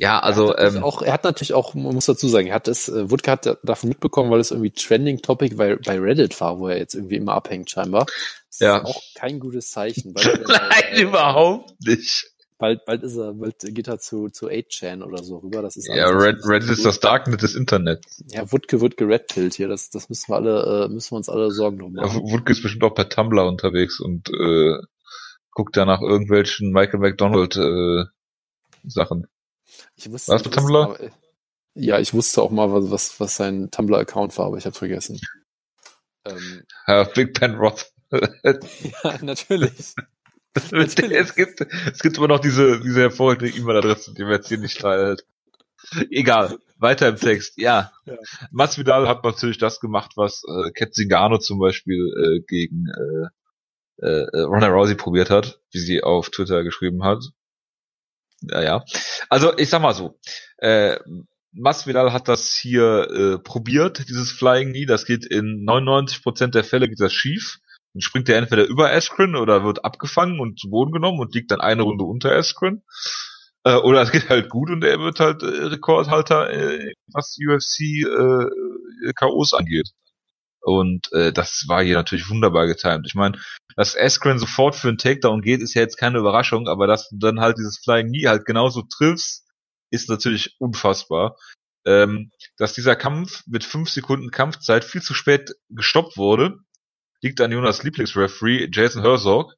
[0.00, 2.46] Ja, also, er hat, natürlich ähm, auch, er hat natürlich auch, man muss dazu sagen,
[2.46, 5.98] er hat es, äh, Wutke hat davon mitbekommen, weil es irgendwie Trending Topic bei, bei
[5.98, 8.06] Reddit war, wo er jetzt irgendwie immer abhängt scheinbar.
[8.48, 8.76] Das Ja.
[8.78, 10.12] ist auch kein gutes Zeichen.
[10.14, 12.30] Bald, nein, äh, überhaupt nicht.
[12.58, 15.62] Bald, bald ist er, bald geht er zu, zu 8chan oder so rüber.
[15.62, 18.22] Das ist Ja, Red, Reddit so ist das Darknet des Internets.
[18.32, 19.66] Ja, Wutke wird geredpillt hier.
[19.66, 22.22] Das, das müssen wir alle, äh, müssen wir uns alle Sorgen drum Ja, machen.
[22.22, 24.74] Wutke ist bestimmt auch per Tumblr unterwegs und äh,
[25.50, 28.04] guckt da nach irgendwelchen Michael McDonald äh,
[28.84, 29.26] Sachen.
[29.96, 30.82] Ich wusste, du wusste Tumblr?
[30.82, 31.10] aber,
[31.74, 35.20] ja, ich wusste auch mal, was, was, was sein Tumblr-Account war, aber ich hab's vergessen.
[36.24, 37.92] Ähm, Ja, Big Ben Roth.
[38.10, 39.94] ja, natürlich.
[40.54, 44.80] es gibt, es gibt immer noch diese, diese hervorragende E-Mail-Adresse, die wir jetzt hier nicht
[44.80, 45.18] teilen.
[46.10, 46.58] Egal.
[46.78, 47.56] Weiter im Text.
[47.56, 47.92] Ja.
[48.06, 48.16] Ja.
[48.50, 54.40] Masvidal hat natürlich das gemacht, was äh, Kat Zingano zum Beispiel äh, gegen äh, äh,
[54.42, 57.24] Ronda Rousey probiert hat, wie sie auf Twitter geschrieben hat.
[58.42, 58.84] Ja, ja.
[59.28, 60.18] Also ich sag mal so,
[60.58, 60.98] äh,
[61.52, 64.86] Masvidal hat das hier äh, probiert, dieses Flying Knee.
[64.86, 67.58] Das geht in 99% der Fälle geht das schief.
[67.94, 71.50] Dann springt er entweder über Askren oder wird abgefangen und zu Boden genommen und liegt
[71.50, 72.82] dann eine Runde unter Askren.
[73.64, 78.04] Äh, oder es geht halt gut und er wird halt äh, Rekordhalter, äh, was UFC
[78.06, 79.90] äh, KOs angeht.
[80.60, 83.06] Und äh, das war hier natürlich wunderbar getimt.
[83.06, 83.38] Ich meine,
[83.76, 87.16] dass Askren sofort für einen Takedown geht, ist ja jetzt keine Überraschung, aber dass du
[87.18, 89.46] dann halt dieses Flying Knee halt genauso triffst,
[89.90, 91.36] ist natürlich unfassbar.
[91.86, 96.58] Ähm, dass dieser Kampf mit fünf Sekunden Kampfzeit viel zu spät gestoppt wurde,
[97.22, 99.54] liegt an Jonas Lieblingsreferee Jason Herzog.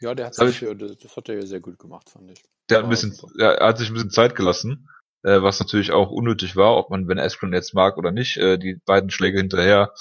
[0.00, 2.44] Ja, der hat sich, äh, das, hat er ja sehr gut gemacht, fand ich.
[2.70, 4.88] Der hat ein bisschen, er hat sich ein bisschen Zeit gelassen,
[5.22, 8.36] äh, was natürlich auch unnötig war, ob man Ben Askren jetzt mag oder nicht.
[8.36, 9.92] Äh, die beiden Schläge hinterher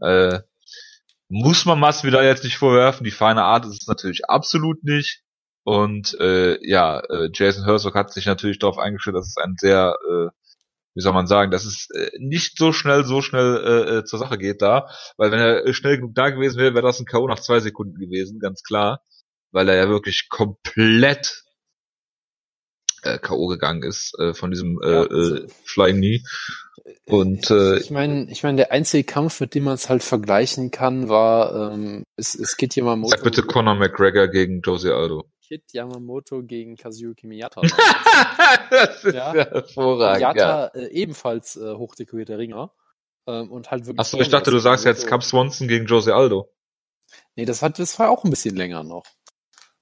[0.00, 0.40] äh,
[1.28, 3.04] muss man Masvidal jetzt nicht vorwerfen.
[3.04, 5.22] Die feine Art ist es natürlich absolut nicht.
[5.64, 9.96] Und äh, ja, äh, Jason Herzog hat sich natürlich darauf eingestellt, dass es ein sehr,
[10.10, 10.28] äh,
[10.94, 14.18] wie soll man sagen, dass es äh, nicht so schnell, so schnell äh, äh, zur
[14.18, 14.88] Sache geht da.
[15.16, 17.28] Weil wenn er schnell genug da gewesen wäre, wäre das ein K.O.
[17.28, 19.02] nach zwei Sekunden gewesen, ganz klar.
[19.52, 21.44] Weil er ja wirklich komplett
[23.02, 23.46] äh, K.O.
[23.48, 26.22] gegangen ist äh, von diesem äh, Ja, also- äh, Flying Knee.
[27.06, 30.70] Und äh, ich meine, ich meine, der einzige Kampf, mit dem man es halt vergleichen
[30.70, 35.24] kann, war ähm, es, es Kid Yamamoto, sag bitte Conor McGregor gegen Jose Aldo.
[35.46, 37.60] Kid Yamamoto gegen Kazuyuki Miyata.
[38.70, 39.34] das ist Ja.
[39.34, 40.22] ja, hervorragend.
[40.22, 40.32] Ja.
[40.32, 42.72] Miyata äh, ebenfalls äh, hochdekorierter Ringer.
[43.26, 44.00] Ähm, und halt wirklich.
[44.00, 46.50] Achso, ich dachte, du sagst jetzt Cub Swanson gegen Jose Aldo.
[47.36, 49.04] Nee, das hat, das war auch ein bisschen länger noch.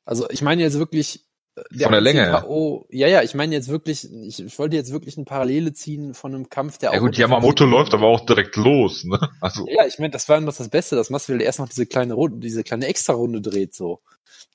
[0.05, 2.27] Also ich meine jetzt wirklich äh, Von der Länge.
[2.27, 2.87] K.O.
[2.91, 6.35] Ja, ja, ich meine jetzt wirklich, ich, ich wollte jetzt wirklich eine Parallele ziehen von
[6.35, 9.19] einem Kampf, der Ja auch gut, unter Yamamoto 15 läuft aber auch direkt los, ne?
[9.41, 12.15] Also, Ja, ich meine, das war noch das Beste, dass Masvidal erst noch diese kleine
[12.15, 14.01] Runde, diese kleine Extra-Runde dreht so.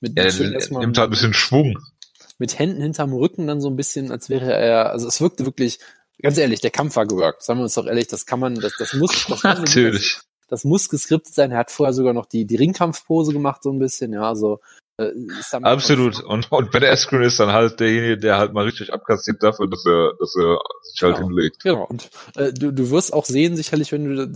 [0.00, 1.78] Mit, ja, der erstmal nimmt halt ein bisschen Schwung.
[2.38, 5.78] mit Händen hinterm Rücken dann so ein bisschen, als wäre er, also es wirkte wirklich,
[6.20, 7.42] ganz ehrlich, der Kampf war geworkt.
[7.42, 10.18] Sagen wir uns doch ehrlich, das kann man, das, das muss, das, Natürlich.
[10.48, 11.50] das muss geskriptet sein.
[11.52, 14.60] Er hat vorher sogar noch die, die Ringkampfpose gemacht, so ein bisschen, ja, also,
[14.98, 15.12] äh,
[15.62, 16.22] Absolut.
[16.22, 19.84] Und, und Ben Askren ist dann halt derjenige, der halt mal richtig abkassiert dafür, dass
[19.84, 21.28] er, dass er sich halt Genau.
[21.28, 21.62] hinlegt.
[21.62, 24.26] Genau, und äh, du, du wirst auch sehen, sicherlich, wenn du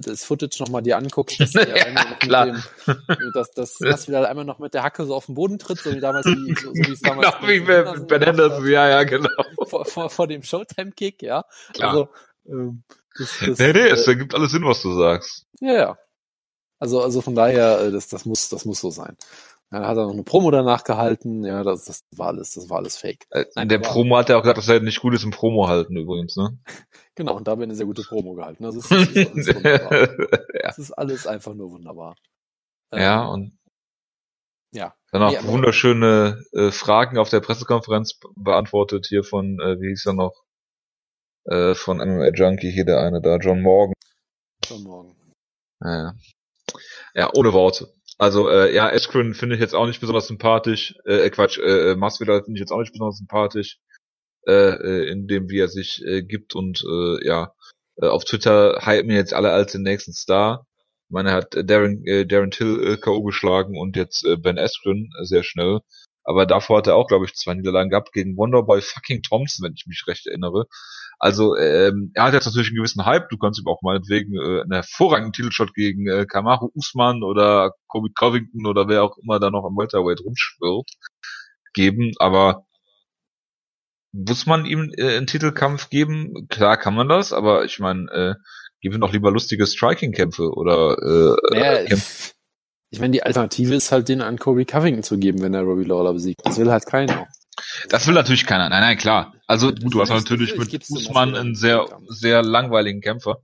[0.00, 2.46] das Footage nochmal dir anguckst, dass er Ja, einmal noch klar.
[2.46, 2.56] mit
[2.86, 5.92] dem, dass, dass Masvidal einmal noch mit der Hacke so auf den Boden tritt, so
[5.92, 8.88] wie damals, wie, so, so wie es damals Genau wie Ben Ben, ben Anderson, ja,
[8.88, 9.28] ja, genau.
[9.66, 11.44] vor, vor, vor dem Showtime-Kick, ja.
[11.72, 11.90] Klar.
[11.90, 12.08] Also,
[12.46, 12.84] ähm,
[13.18, 15.46] das, das, nee, nee, äh, es ergibt alles Sinn, was du sagst.
[15.60, 15.98] ja, ja.
[16.80, 19.16] Also, also von daher, äh, das, das muss, das muss so sein.
[19.74, 22.76] Ja, hat er noch eine Promo danach gehalten, ja, das, das war alles, das war
[22.78, 23.26] alles fake.
[23.30, 25.30] Äh, Nein, In der Promo hat er auch gesagt, dass er nicht gut ist im
[25.32, 26.58] Promo halten übrigens, ne?
[27.16, 28.62] Genau, und da haben wir eine sehr gute Promo gehalten.
[28.64, 30.08] Das ist, das ist alles wunderbar.
[30.54, 30.60] ja.
[30.68, 32.14] Das ist alles einfach nur wunderbar.
[32.92, 33.58] Ähm, ja, und
[34.72, 34.94] Ja.
[35.12, 39.88] Danach Nee, aber- wunderschöne äh, Fragen auf der Pressekonferenz be- beantwortet hier von, äh, wie
[39.90, 40.44] hieß er noch,
[41.46, 43.94] äh, von MMA Junkie, hier der eine da, John Morgan.
[44.66, 45.16] Schon morgen.
[45.84, 46.14] Ja,
[47.14, 47.92] ja ohne Worte.
[48.18, 50.94] Also, äh, ja, Eskren finde ich jetzt auch nicht besonders sympathisch.
[51.04, 53.78] Äh, äh, Quatsch, äh, äh, Masvidal finde ich jetzt auch nicht besonders sympathisch.
[54.46, 57.54] Äh, äh, in dem, wie er sich äh, gibt und äh, ja,
[57.96, 60.66] äh, auf Twitter hypen jetzt alle als den nächsten Star.
[61.08, 63.22] Ich meine, er hat äh, Darren, äh, Darren Till äh, K.O.
[63.22, 65.80] geschlagen und jetzt äh, Ben Askren äh, sehr schnell.
[66.24, 69.74] Aber davor hat er auch, glaube ich, zwei Niederlagen gehabt gegen Wonderboy fucking Thompson, wenn
[69.76, 70.66] ich mich recht erinnere.
[71.24, 73.30] Also ähm, er hat jetzt natürlich einen gewissen Hype.
[73.30, 78.10] Du kannst ihm auch meinetwegen äh, einen hervorragenden Titelshot gegen äh, Kamaru Usman oder Kobe
[78.14, 80.90] Covington oder wer auch immer da noch am Welterweight rumschwirrt
[81.72, 82.12] geben.
[82.18, 82.66] Aber
[84.12, 86.46] muss man ihm äh, einen Titelkampf geben?
[86.50, 88.34] Klar kann man das, aber ich meine, äh,
[88.82, 92.32] gib ihm doch lieber lustige Striking-Kämpfe oder äh, Naja, äh, Kämpfe.
[92.90, 95.84] ich meine, die Alternative ist halt, den an Kobe Covington zu geben, wenn er Robbie
[95.84, 96.42] Lawler besiegt.
[96.44, 97.28] Das will halt keiner.
[97.88, 98.68] Das will natürlich keiner.
[98.68, 99.34] Nein, nein, klar.
[99.46, 103.38] Also gut, du hast natürlich mit Masvidal einen sehr, sehr langweiligen Kämpfer.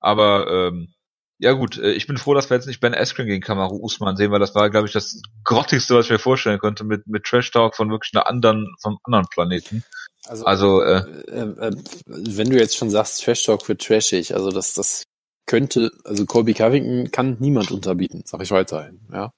[0.00, 0.94] Aber ähm,
[1.38, 4.16] ja gut, äh, ich bin froh, dass wir jetzt nicht Ben Askren gegen Kamaru Usman
[4.16, 7.24] sehen, weil das war, glaube ich, das grottigste, was ich mir vorstellen konnte, mit mit
[7.24, 9.84] Trash Talk von wirklich einer anderen, vom anderen Planeten.
[10.26, 14.50] Also, Also äh, äh, äh, wenn du jetzt schon sagst, Trash Talk wird trashig, also
[14.50, 15.04] das, das
[15.46, 19.32] könnte, also Colby Covington kann niemand unterbieten, sag ich weiterhin, ja.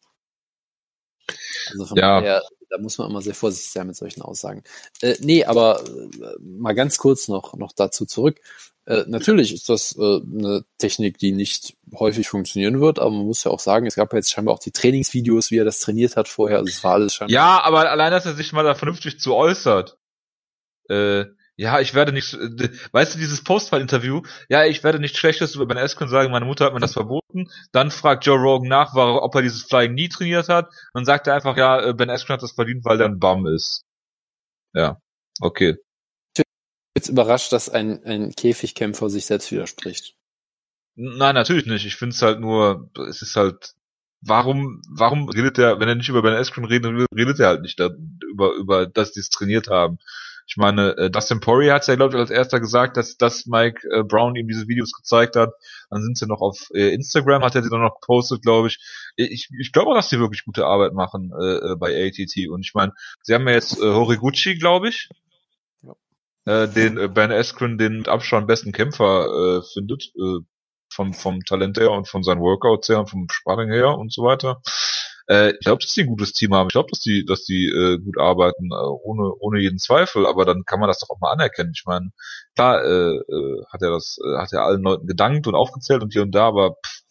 [1.71, 2.21] Also von Ja.
[2.21, 4.63] daher, da muss man immer sehr vorsichtig sein mit solchen Aussagen.
[5.01, 8.41] Äh, nee, aber äh, mal ganz kurz noch, noch dazu zurück.
[8.85, 13.45] Äh, natürlich ist das äh, eine Technik, die nicht häufig funktionieren wird, aber man muss
[13.45, 16.17] ja auch sagen, es gab ja jetzt scheinbar auch die Trainingsvideos, wie er das trainiert
[16.17, 18.75] hat vorher, also es war alles scheinbar ja, aber allein, dass er sich mal da
[18.75, 19.99] vernünftig zu äußert.
[20.89, 21.27] Äh,
[21.57, 22.33] ja, ich werde nicht,
[22.93, 26.65] weißt du, dieses Postfall-Interview, ja, ich werde nichts Schlechtes über Ben Askren sagen, meine Mutter
[26.65, 27.51] hat mir das verboten.
[27.73, 30.71] Dann fragt Joe Rogan nach, war- ob er dieses Flying nie trainiert hat.
[30.95, 33.47] Dann sagt er einfach, ja, äh, Ben Askren hat das verdient, weil er ein Bum
[33.47, 33.85] ist.
[34.75, 34.99] Ja,
[35.41, 35.77] okay.
[36.97, 40.15] jetzt überrascht, dass ein, ein Käfigkämpfer sich selbst widerspricht.
[40.95, 41.87] Nein, natürlich nicht.
[41.87, 43.73] Ich finde es halt nur, es ist halt,
[44.21, 47.81] warum, warum redet er, wenn er nicht über Ben Askren redet, redet er halt nicht
[47.81, 47.91] da,
[48.31, 49.99] über, über, dass die es trainiert haben.
[50.53, 53.89] Ich meine, äh, Dustin Poirier hat ja, glaube ich, als erster gesagt, dass, dass Mike
[53.91, 55.55] äh, Brown ihm diese Videos gezeigt hat.
[55.89, 58.79] Dann sind sie noch auf äh, Instagram, hat er sie dann noch gepostet, glaube ich.
[59.17, 62.51] Ich, ich glaube, dass sie wirklich gute Arbeit machen äh, äh, bei ATT.
[62.51, 65.09] Und ich meine, sie haben ja jetzt äh, Horiguchi, glaube ich,
[66.45, 70.41] äh, den äh, Ben Askren den mit Abstand besten Kämpfer äh, findet, äh,
[70.93, 74.23] vom, vom Talent her und von seinen Workouts her und vom Sparring her und so
[74.23, 74.61] weiter.
[75.29, 76.69] Äh, ich glaube, dass die ein gutes Team haben.
[76.69, 80.27] Ich glaube, dass die, dass die äh, gut arbeiten, äh, ohne, ohne jeden Zweifel.
[80.27, 81.73] Aber dann kann man das doch auch mal anerkennen.
[81.75, 82.11] Ich meine,
[82.55, 86.13] klar äh, äh, hat er das, äh, hat er allen Leuten gedankt und aufgezählt und
[86.13, 87.03] hier und da, aber pff,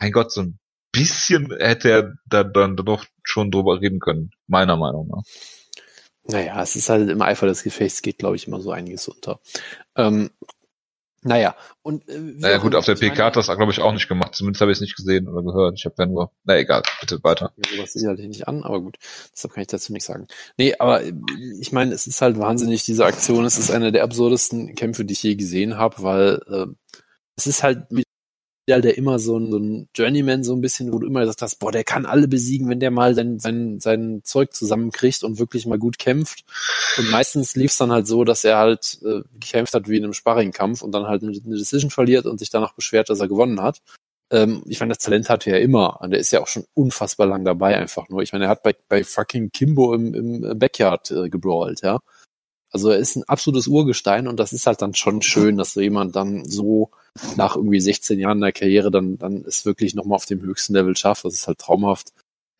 [0.00, 0.58] mein Gott, so ein
[0.92, 5.22] bisschen hätte er da dann doch schon drüber reden können, meiner Meinung nach.
[6.28, 9.38] Naja, es ist halt im Eifer des Gefechts geht, glaube ich, immer so einiges unter.
[9.94, 10.30] Ähm,
[11.26, 14.34] naja, und äh, Naja gut, auf der PK hat das, glaube ich, auch nicht gemacht.
[14.36, 15.74] Zumindest habe ich es nicht gesehen oder gehört.
[15.76, 17.52] Ich habe ja nur, na egal, bitte weiter.
[17.68, 18.96] sowas sicherlich nicht an, aber gut,
[19.34, 20.28] deshalb kann ich dazu nichts sagen.
[20.56, 21.12] Nee, aber äh,
[21.60, 23.44] ich meine, es ist halt wahnsinnig, diese Aktion.
[23.44, 26.66] Es ist eine der absurdesten Kämpfe, die ich je gesehen habe, weil äh,
[27.36, 27.90] es ist halt
[28.66, 31.42] wieder der immer so ein, so ein Journeyman so ein bisschen, wo du immer gesagt
[31.42, 35.38] hast, boah, der kann alle besiegen, wenn der mal sein, sein, sein Zeug zusammenkriegt und
[35.38, 36.44] wirklich mal gut kämpft.
[36.98, 40.04] Und meistens lief es dann halt so, dass er halt äh, gekämpft hat wie in
[40.04, 43.28] einem Sparringkampf und dann halt eine, eine Decision verliert und sich danach beschwert, dass er
[43.28, 43.80] gewonnen hat.
[44.30, 46.00] Ähm, ich meine, das Talent hat er immer.
[46.00, 48.22] Und der ist ja auch schon unfassbar lang dabei einfach nur.
[48.22, 52.00] Ich meine, er hat bei, bei fucking Kimbo im, im Backyard äh, gebrawlt, ja.
[52.72, 55.80] Also er ist ein absolutes Urgestein und das ist halt dann schon schön, dass so
[55.80, 56.90] jemand dann so
[57.36, 60.96] nach irgendwie 16 Jahren der Karriere dann, dann es wirklich nochmal auf dem höchsten Level
[60.96, 61.24] schafft.
[61.24, 62.12] Das ist halt traumhaft.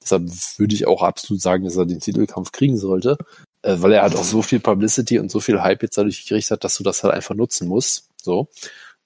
[0.02, 3.18] Deshalb würde ich auch absolut sagen, dass er den Titelkampf kriegen sollte,
[3.62, 6.50] äh, weil er halt auch so viel Publicity und so viel Hype jetzt dadurch gekriegt
[6.50, 8.08] hat, dass du das halt einfach nutzen musst.
[8.22, 8.48] So.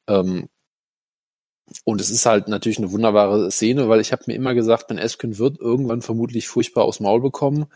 [0.06, 0.48] Ähm,
[1.84, 4.98] und es ist halt natürlich eine wunderbare Szene, weil ich habe mir immer gesagt, Ben
[4.98, 7.66] Askren wird irgendwann vermutlich furchtbar aufs Maul bekommen.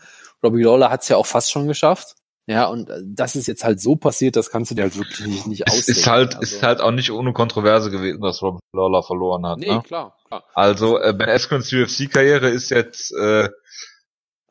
[0.43, 2.15] Robbie Lawler hat es ja auch fast schon geschafft.
[2.47, 5.25] Ja, und äh, das ist jetzt halt so passiert, das kannst du dir halt wirklich
[5.25, 5.91] nicht, nicht Es ausdenken.
[5.99, 9.57] ist halt, also, ist halt auch nicht ohne Kontroverse gewesen, dass Robert Lawler verloren hat.
[9.57, 9.81] Nee, Ne?
[9.83, 10.43] klar, klar.
[10.53, 13.49] Also äh, Ben Askrens UFC-Karriere ist jetzt äh,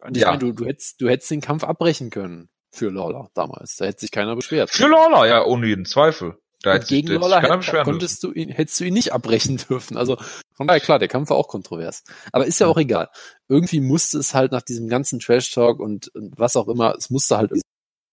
[0.00, 0.30] Und ich Ja.
[0.30, 3.76] meine, du, du, hättest, du hättest den Kampf abbrechen können für Lawler damals.
[3.76, 4.70] Da hätte sich keiner beschwert.
[4.70, 6.36] für Lawler, ja, ohne jeden Zweifel.
[6.62, 7.90] Da Und hätte sich gegen jetzt Lawler keiner hätt, beschweren müssen.
[8.00, 9.96] konntest du ihn, hättest du ihn nicht abbrechen dürfen.
[9.96, 10.16] Also
[10.56, 12.02] von daher klar, der Kampf war auch kontrovers.
[12.32, 13.08] Aber ist ja auch egal.
[13.48, 17.36] Irgendwie musste es halt nach diesem ganzen Trash-Talk und, und was auch immer, es musste
[17.38, 17.52] halt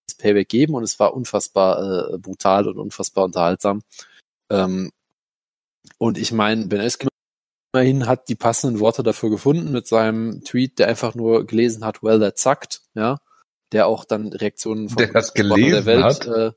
[0.07, 3.81] das Payback geben und es war unfassbar äh, brutal und unfassbar unterhaltsam.
[4.49, 4.91] Ähm,
[5.97, 7.09] und ich meine, Ben Askren
[7.73, 12.03] immerhin hat die passenden Worte dafür gefunden mit seinem Tweet, der einfach nur gelesen hat,
[12.03, 13.19] well, that sucked, ja,
[13.71, 16.27] der auch dann Reaktionen von der, das gelesen der Welt, hat.
[16.27, 16.51] Äh,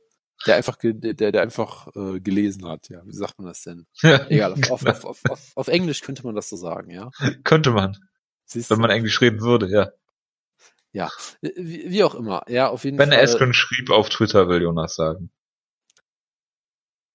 [0.47, 3.01] der einfach, der, der einfach äh, gelesen hat, ja.
[3.07, 3.87] Wie sagt man das denn?
[4.03, 7.11] Egal, auf, auf, auf, auf, auf Englisch könnte man das so sagen, ja.
[7.45, 7.97] Könnte man.
[8.45, 9.91] Siehst wenn man Englisch reden würde, ja.
[10.95, 12.45] Ja, wie, wie auch immer.
[12.49, 13.19] Ja, auf jeden ben Fall.
[13.19, 15.29] Ben Askren schrieb auf Twitter, will Jonas sagen.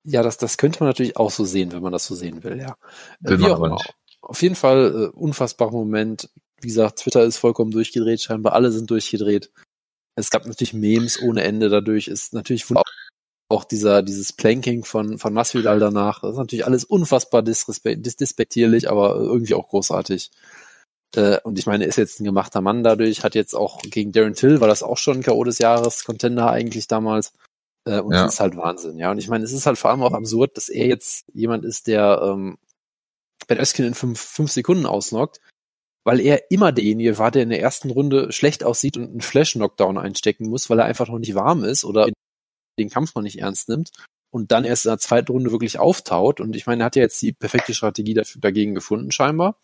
[0.04, 2.60] Ja, das, das könnte man natürlich auch so sehen, wenn man das so sehen will,
[2.60, 2.76] ja.
[3.22, 3.76] Will wie auch immer.
[3.76, 3.96] Nicht.
[4.22, 6.30] Auf jeden Fall äh, unfassbarer Moment.
[6.60, 9.50] Wie gesagt, Twitter ist vollkommen durchgedreht, scheinbar alle sind durchgedreht.
[10.15, 12.10] Es gab natürlich Memes ohne Ende dadurch.
[12.10, 12.65] Ist natürlich
[13.48, 16.20] auch dieser, dieses Planking von, von Masvidal danach.
[16.20, 20.32] Das ist natürlich alles unfassbar disrespektierlich, aber irgendwie auch großartig.
[21.15, 24.34] Äh, und ich meine, ist jetzt ein gemachter Mann dadurch, hat jetzt auch gegen Darren
[24.34, 25.43] Till, war das auch schon ein K.O.
[25.43, 27.34] des Jahres, Contender eigentlich damals.
[27.86, 28.24] Äh, und ja.
[28.24, 29.12] das ist halt Wahnsinn, ja.
[29.12, 31.88] Und ich meine, es ist halt vor allem auch absurd, dass er jetzt jemand ist,
[31.88, 32.58] der ähm,
[33.48, 35.39] Ben Öskin in fünf, fünf Sekunden ausnockt,
[36.04, 39.98] weil er immer derjenige war, der in der ersten Runde schlecht aussieht und einen Flash-Knockdown
[39.98, 42.08] einstecken muss, weil er einfach noch nicht warm ist oder
[42.78, 43.91] den Kampf noch nicht ernst nimmt
[44.32, 46.39] und dann erst in der zweiten Runde wirklich auftaut.
[46.39, 49.60] Und ich meine, er hat ja jetzt die perfekte Strategie dafür, dagegen gefunden, scheinbar.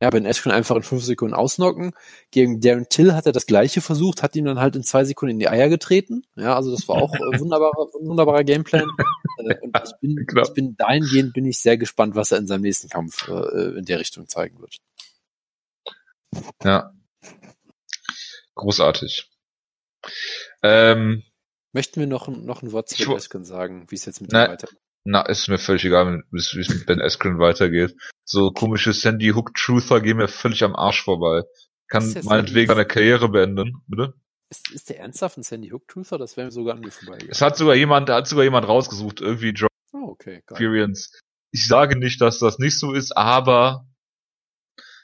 [0.00, 1.92] Ja, Ben Askren einfach in fünf Sekunden ausnocken.
[2.30, 5.32] Gegen Darren Till hat er das gleiche versucht, hat ihm dann halt in zwei Sekunden
[5.32, 6.22] in die Eier getreten.
[6.36, 8.90] Ja, also das war auch äh, wunderbarer, wunderbarer Gameplan.
[9.38, 12.62] Äh, und ich bin, ich bin dahingehend bin ich sehr gespannt, was er in seinem
[12.62, 14.76] nächsten Kampf äh, in der Richtung zeigen wird.
[16.62, 16.92] Ja.
[18.54, 19.30] Großartig.
[20.62, 21.22] Ähm,
[21.72, 24.36] Möchten wir noch, noch ein Wort zu Ben Askren sagen, wie es jetzt mit ihm
[24.36, 24.78] weitergeht?
[25.08, 27.94] Na, ist mir völlig egal, wie es mit Ben Askren weitergeht.
[28.24, 31.44] So komische Sandy Hook Truther gehen mir völlig am Arsch vorbei.
[31.86, 34.14] Kann meinetwegen seine Karriere beenden, bitte?
[34.50, 36.18] Ist, ist der ernsthaft ein Sandy Hook Truther?
[36.18, 37.18] Das wäre mir sogar an mir vorbei.
[37.28, 41.12] Es hat sogar jemand, hat sogar jemand rausgesucht, irgendwie John oh, okay, Experience.
[41.52, 43.86] Ich sage nicht, dass das nicht so ist, aber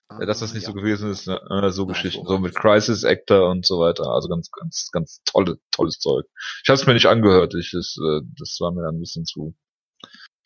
[0.09, 0.71] ah, dass das nicht ja.
[0.71, 1.41] so gewesen ist, ne?
[1.49, 4.09] Äh, so Nein, Geschichten, so mit Crisis Actor und so weiter.
[4.09, 6.27] Also ganz, ganz, ganz tolle, tolles Zeug.
[6.65, 7.55] Ich habe es mir nicht angehört.
[7.55, 9.55] Ich, das, äh, das war mir ein bisschen zu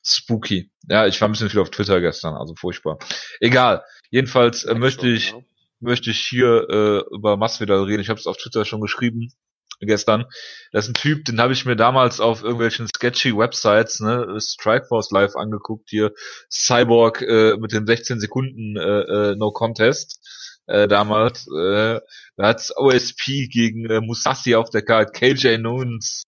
[0.07, 0.71] spooky.
[0.89, 2.99] Ja, ich war ein bisschen viel auf Twitter gestern, also furchtbar.
[3.41, 3.85] Egal.
[4.11, 5.35] Jedenfalls äh, möchte ich
[5.81, 8.01] möchte ich hier äh, über Masvidal reden.
[8.01, 9.33] Ich habe es auf Twitter schon geschrieben
[9.81, 10.25] gestern.
[10.73, 15.11] Das ist ein Typ, den habe ich mir damals auf irgendwelchen sketchy Websites, ne, Strikeforce
[15.11, 16.13] Live angeguckt hier,
[16.51, 20.21] Cyborg äh, mit dem 16 Sekunden äh, äh, No Contest
[20.67, 21.47] äh, damals.
[21.49, 22.01] Äh,
[22.37, 26.23] da hat's OSP gegen äh, Musashi auf der Karte, KJ Nunes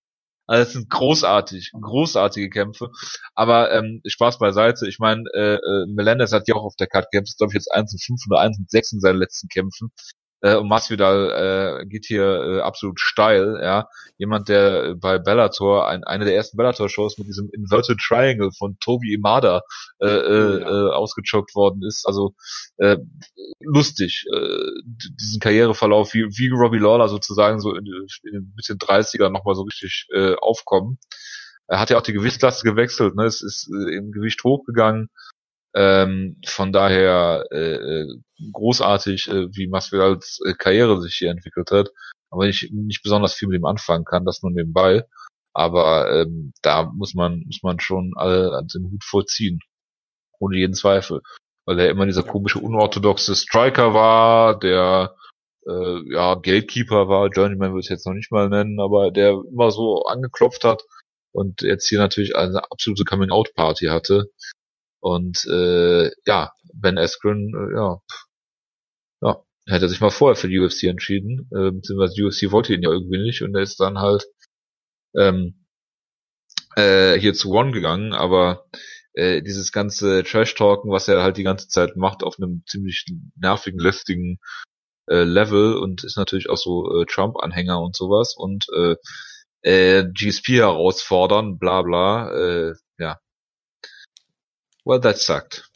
[0.48, 2.90] also das sind großartig, großartige Kämpfe.
[3.34, 4.88] Aber ähm, Spaß beiseite.
[4.88, 7.70] Ich meine, äh, äh, Melendez hat ja auch auf der Card Games, glaube ich, jetzt
[7.70, 9.92] 1 und 5 oder 1 und 6 in seinen letzten Kämpfen.
[10.40, 13.88] Äh, und Masvidal äh, geht hier äh, absolut steil, ja.
[14.18, 19.14] Jemand, der bei Bellator, ein, eine der ersten Bellator-Shows mit diesem Inverted Triangle von Toby
[19.14, 19.62] Imada
[20.00, 22.06] äh, äh, äh, ausgechockt worden ist.
[22.06, 22.34] Also
[22.78, 22.98] äh,
[23.60, 24.70] lustig, äh,
[25.20, 27.86] diesen Karriereverlauf, wie, wie Robbie Lawler sozusagen so in,
[28.24, 30.98] in Mitte 30er nochmal so richtig äh, aufkommen.
[31.68, 33.24] Er hat ja auch die Gewichtsklasse gewechselt, ne?
[33.24, 35.10] Es ist äh, im Gewicht hochgegangen.
[35.74, 38.06] Ähm, von daher äh, äh,
[38.52, 41.90] großartig, äh, wie Masvidals äh, Karriere sich hier entwickelt hat.
[42.30, 45.04] Aber ich nicht besonders viel mit ihm anfangen kann, das nur nebenbei.
[45.52, 49.60] Aber ähm, da muss man muss man schon alle an den Hut vorziehen,
[50.38, 51.20] ohne jeden Zweifel,
[51.66, 55.16] weil er immer dieser komische unorthodoxe Striker war, der
[55.66, 59.70] äh, ja Gatekeeper war, Journeyman würde ich jetzt noch nicht mal nennen, aber der immer
[59.70, 60.84] so angeklopft hat
[61.32, 64.30] und jetzt hier natürlich eine absolute Coming-out-Party hatte
[65.00, 68.00] und äh, ja, Ben Askren, äh, ja,
[69.22, 72.82] ja, hätte sich mal vorher für die UFC entschieden, äh, beziehungsweise die UFC wollte ihn
[72.82, 74.26] ja irgendwie nicht und er ist dann halt
[75.16, 75.66] ähm,
[76.76, 78.66] äh, hier zu One gegangen, aber
[79.14, 83.04] äh, dieses ganze Trash-Talken, was er halt die ganze Zeit macht, auf einem ziemlich
[83.36, 84.38] nervigen, lästigen
[85.08, 88.96] äh, Level und ist natürlich auch so äh, Trump-Anhänger und sowas und äh,
[89.62, 92.74] äh, GSP herausfordern, bla bla, äh,
[94.88, 95.70] Well, that sucked.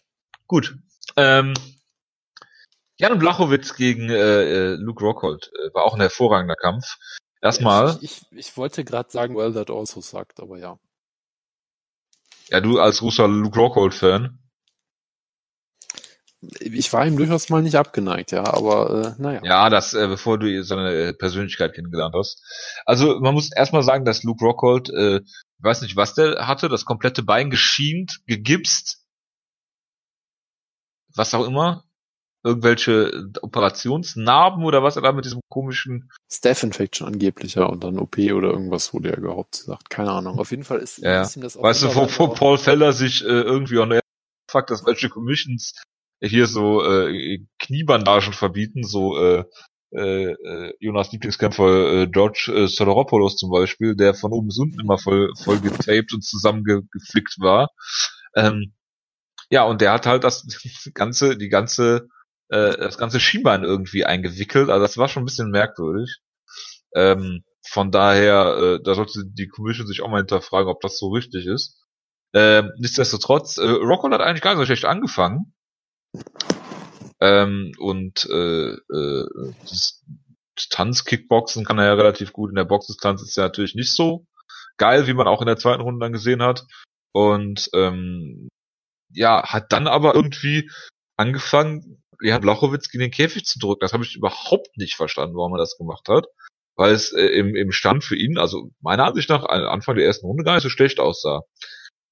[0.48, 0.74] Gut.
[1.18, 1.52] Ähm,
[2.96, 6.96] Jan Blachowitz gegen äh, äh, Luke Rockhold äh, war auch ein hervorragender Kampf.
[7.42, 7.98] Erstmal.
[8.00, 10.78] Ich, ich, ich wollte gerade sagen, well, that also sucked, aber ja.
[12.48, 14.38] Ja, du als großer Luke Rockhold-Fan.
[16.60, 19.40] Ich war ihm durchaus mal nicht abgeneigt, ja, aber äh, naja.
[19.44, 22.42] Ja, das, äh, bevor du seine Persönlichkeit kennengelernt hast.
[22.86, 26.70] Also man muss erstmal sagen, dass Luke Rockhold, äh, ich weiß nicht, was der hatte,
[26.70, 29.01] das komplette Bein geschient, gegipst,
[31.14, 31.84] was auch immer,
[32.44, 38.18] irgendwelche Operationsnarben oder was er da mit diesem komischen Staph-Infection angeblich, ja, und dann OP
[38.18, 39.90] oder irgendwas wurde ja überhaupt gesagt.
[39.90, 40.38] Keine Ahnung.
[40.38, 41.22] Auf jeden Fall ist, ja.
[41.22, 44.00] ist ihm das auch Weißt du, wo, wo Paul Feller sich äh, irgendwie on
[44.50, 45.74] fuck, das welche Commissions
[46.20, 49.44] hier so äh, Kniebandagen verbieten, so äh,
[49.94, 54.80] äh, äh, Jonas Lieblingskämpfer äh, George äh, Sodoropoulos zum Beispiel, der von oben bis unten
[54.80, 57.70] immer voll, voll getaped und zusammengeflickt war.
[58.34, 58.72] Ähm,
[59.52, 60.46] ja, und der hat halt das
[60.94, 62.08] ganze, die ganze,
[62.48, 64.70] äh, das ganze Schienbein irgendwie eingewickelt.
[64.70, 66.20] Also das war schon ein bisschen merkwürdig.
[66.94, 71.10] Ähm, von daher, äh, da sollte die Commission sich auch mal hinterfragen, ob das so
[71.10, 71.78] richtig ist.
[72.34, 75.54] Ähm, nichtsdestotrotz, äh, Rockwell hat eigentlich gar nicht so schlecht angefangen.
[77.20, 79.28] Ähm, und äh, äh,
[79.68, 80.02] das
[80.70, 82.48] Tanz-Kickboxen kann er ja relativ gut.
[82.48, 84.26] In der Boxdistanz ist er natürlich nicht so
[84.78, 86.64] geil, wie man auch in der zweiten Runde dann gesehen hat.
[87.12, 88.48] Und ähm,
[89.12, 90.70] ja, hat dann aber irgendwie
[91.16, 93.80] angefangen, ja, Blachowitz gegen den Käfig zu drücken.
[93.80, 96.26] Das habe ich überhaupt nicht verstanden, warum er das gemacht hat.
[96.76, 100.26] Weil es äh, im, im Stand für ihn, also meiner Ansicht nach, Anfang der ersten
[100.26, 101.42] Runde gar nicht so schlecht aussah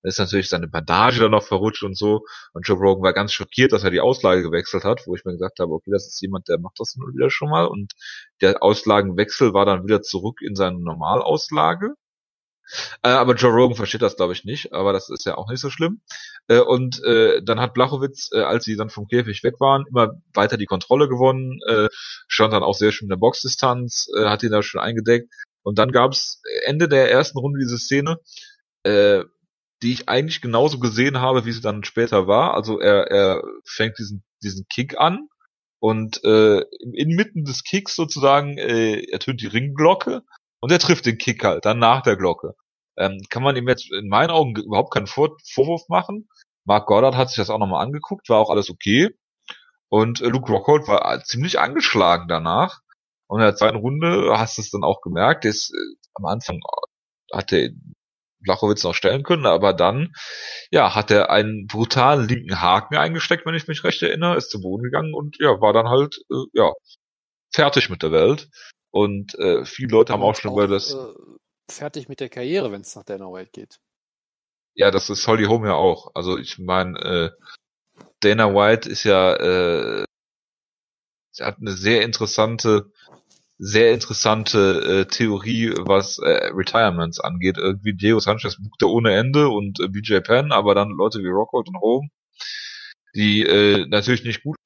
[0.03, 2.25] ist natürlich seine Bandage dann noch verrutscht und so.
[2.53, 5.33] Und Joe Rogan war ganz schockiert, dass er die Auslage gewechselt hat, wo ich mir
[5.33, 7.67] gesagt habe, okay, das ist jemand, der macht das nur wieder schon mal.
[7.67, 7.93] Und
[8.41, 11.95] der Auslagenwechsel war dann wieder zurück in seine Normalauslage.
[13.03, 15.61] Äh, aber Joe Rogan versteht das, glaube ich, nicht, aber das ist ja auch nicht
[15.61, 16.01] so schlimm.
[16.49, 20.13] Äh, und äh, dann hat Blachowitz, äh, als sie dann vom Käfig weg waren, immer
[20.35, 21.89] weiter die Kontrolle gewonnen, äh,
[22.29, 25.33] stand dann auch sehr schön in der Boxdistanz, äh, hat ihn da schon eingedeckt.
[25.63, 28.19] Und dann gab es Ende der ersten Runde diese Szene,
[28.83, 29.25] äh,
[29.83, 32.55] die ich eigentlich genauso gesehen habe, wie sie dann später war.
[32.55, 35.29] Also er, er fängt diesen, diesen Kick an
[35.81, 36.61] und äh,
[36.93, 40.23] inmitten des Kicks sozusagen äh, ertönt die Ringglocke
[40.61, 42.55] und er trifft den Kick halt dann nach der Glocke.
[43.01, 46.29] Ähm, kann man ihm jetzt in meinen Augen überhaupt keinen Vor Vorwurf machen.
[46.65, 49.09] Mark Goddard hat sich das auch nochmal angeguckt, war auch alles okay.
[49.89, 52.81] Und äh, Luke Rockhold war ziemlich angeschlagen danach.
[53.27, 56.27] Und in der zweiten Runde hast du es dann auch gemerkt, der ist, äh, am
[56.27, 56.61] Anfang
[57.33, 57.71] hatte
[58.41, 60.13] Blachowitz noch stellen können, aber dann,
[60.71, 64.61] ja, hat er einen brutalen linken Haken eingesteckt, wenn ich mich recht erinnere, ist zu
[64.61, 66.73] Boden gegangen und ja, war dann halt, äh, ja,
[67.53, 68.49] fertig mit der Welt.
[68.91, 70.95] Und äh, viele Leute haben auch schon über das.
[70.95, 70.97] Äh,
[71.73, 73.81] fertig mit der Karriere, wenn es nach Dana White geht.
[74.75, 76.13] Ja, das ist Holly Holm ja auch.
[76.15, 77.31] Also ich meine, äh,
[78.21, 80.05] Dana White ist ja, äh,
[81.33, 82.93] sie hat eine sehr interessante
[83.63, 87.59] sehr interessante äh, Theorie, was äh, Retirements angeht.
[87.59, 91.29] Irgendwie Diego Sanchez bucht er ohne Ende und äh, BJ Penn, aber dann Leute wie
[91.29, 92.09] Rockhold und Home,
[93.15, 94.57] die äh, natürlich nicht gut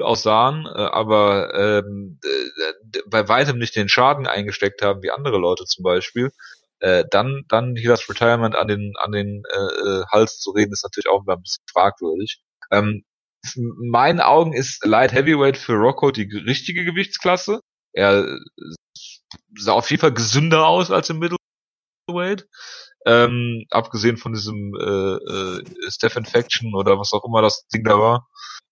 [0.00, 5.64] aussahen, äh, aber ähm, äh, bei weitem nicht den Schaden eingesteckt haben wie andere Leute
[5.64, 6.30] zum Beispiel.
[6.80, 10.72] Äh, dann dann hier das Retirement an den an den äh, äh Hals zu reden
[10.72, 12.40] ist natürlich auch ein bisschen fragwürdig.
[12.70, 13.04] Ähm,
[13.56, 17.60] in meinen Augen ist Light Heavyweight für Rocco die richtige Gewichtsklasse.
[17.92, 18.38] Er
[19.56, 22.46] sah auf jeden Fall gesünder aus als im Middleweight.
[23.06, 27.98] Ähm, abgesehen von diesem äh, äh, Steph Infection oder was auch immer das Ding da
[27.98, 28.28] war.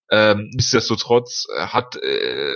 [0.09, 2.53] Ähm, nichtsdestotrotz hat, äh,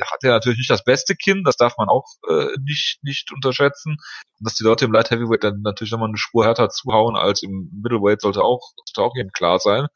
[0.00, 3.96] hat er natürlich nicht das beste Kinn, das darf man auch äh, nicht, nicht unterschätzen.
[4.40, 7.70] dass die Leute im Light Heavyweight dann natürlich nochmal eine Spur härter zuhauen als im
[7.82, 9.86] Middleweight sollte auch, sollte auch jedem klar sein.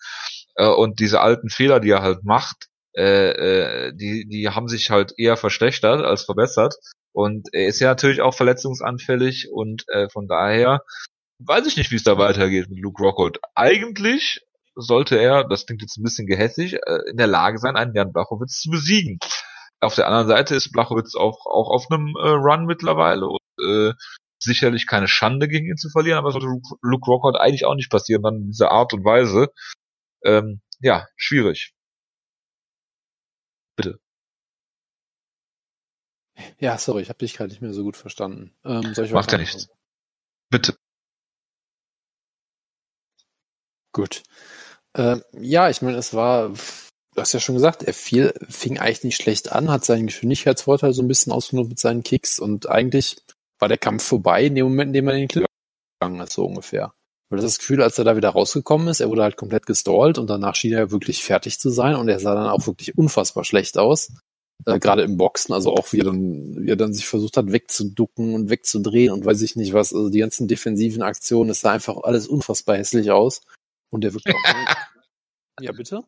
[0.57, 4.91] Äh, und diese alten Fehler, die er halt macht, äh, äh, die, die haben sich
[4.91, 6.77] halt eher verschlechtert als verbessert.
[7.13, 10.83] Und er ist ja natürlich auch verletzungsanfällig und äh, von daher
[11.39, 13.39] weiß ich nicht, wie es da weitergeht mit Luke Rockhold.
[13.55, 14.46] Eigentlich
[14.77, 18.13] sollte er, das klingt jetzt ein bisschen gehässig, äh, in der Lage sein, einen Jan
[18.13, 19.19] Blachowitz zu besiegen.
[19.81, 23.93] Auf der anderen Seite ist Blachowitz auch, auch auf einem äh, Run mittlerweile und äh,
[24.39, 26.47] sicherlich keine Schande gegen ihn zu verlieren, aber es sollte
[26.83, 29.49] Luke Rockhold eigentlich auch nicht passieren, dann in dieser Art und Weise.
[30.25, 31.75] Ähm, ja, schwierig.
[33.77, 33.99] Bitte.
[36.59, 38.55] Ja, sorry, ich habe dich gerade nicht mehr so gut verstanden.
[38.65, 39.69] Ähm, Macht ja nichts.
[40.51, 40.77] Bitte.
[43.93, 44.23] Gut.
[44.97, 49.05] Ähm, ja, ich meine, es war, du hast ja schon gesagt, er fiel, fing eigentlich
[49.05, 53.19] nicht schlecht an, hat seinen Geschwindigkeitsvorteil so ein bisschen ausgenutzt mit seinen Kicks und eigentlich
[53.59, 55.47] war der Kampf vorbei in dem Moment, in dem er den Clip
[56.01, 56.93] gegangen ist, so ungefähr.
[57.29, 60.31] Weil das Gefühl, als er da wieder rausgekommen ist, er wurde halt komplett gestallt und
[60.31, 63.79] danach schien er wirklich fertig zu sein und er sah dann auch wirklich unfassbar schlecht
[63.79, 64.13] aus.
[64.65, 67.53] Äh, Gerade im Boxen, also auch wie er dann, wie er dann sich versucht hat,
[67.53, 71.73] wegzuducken und wegzudrehen und weiß ich nicht was, also die ganzen defensiven Aktionen, es sah
[71.73, 73.43] einfach alles unfassbar hässlich aus.
[73.91, 74.35] Und der wirkt auch.
[75.61, 76.03] ja, bitte?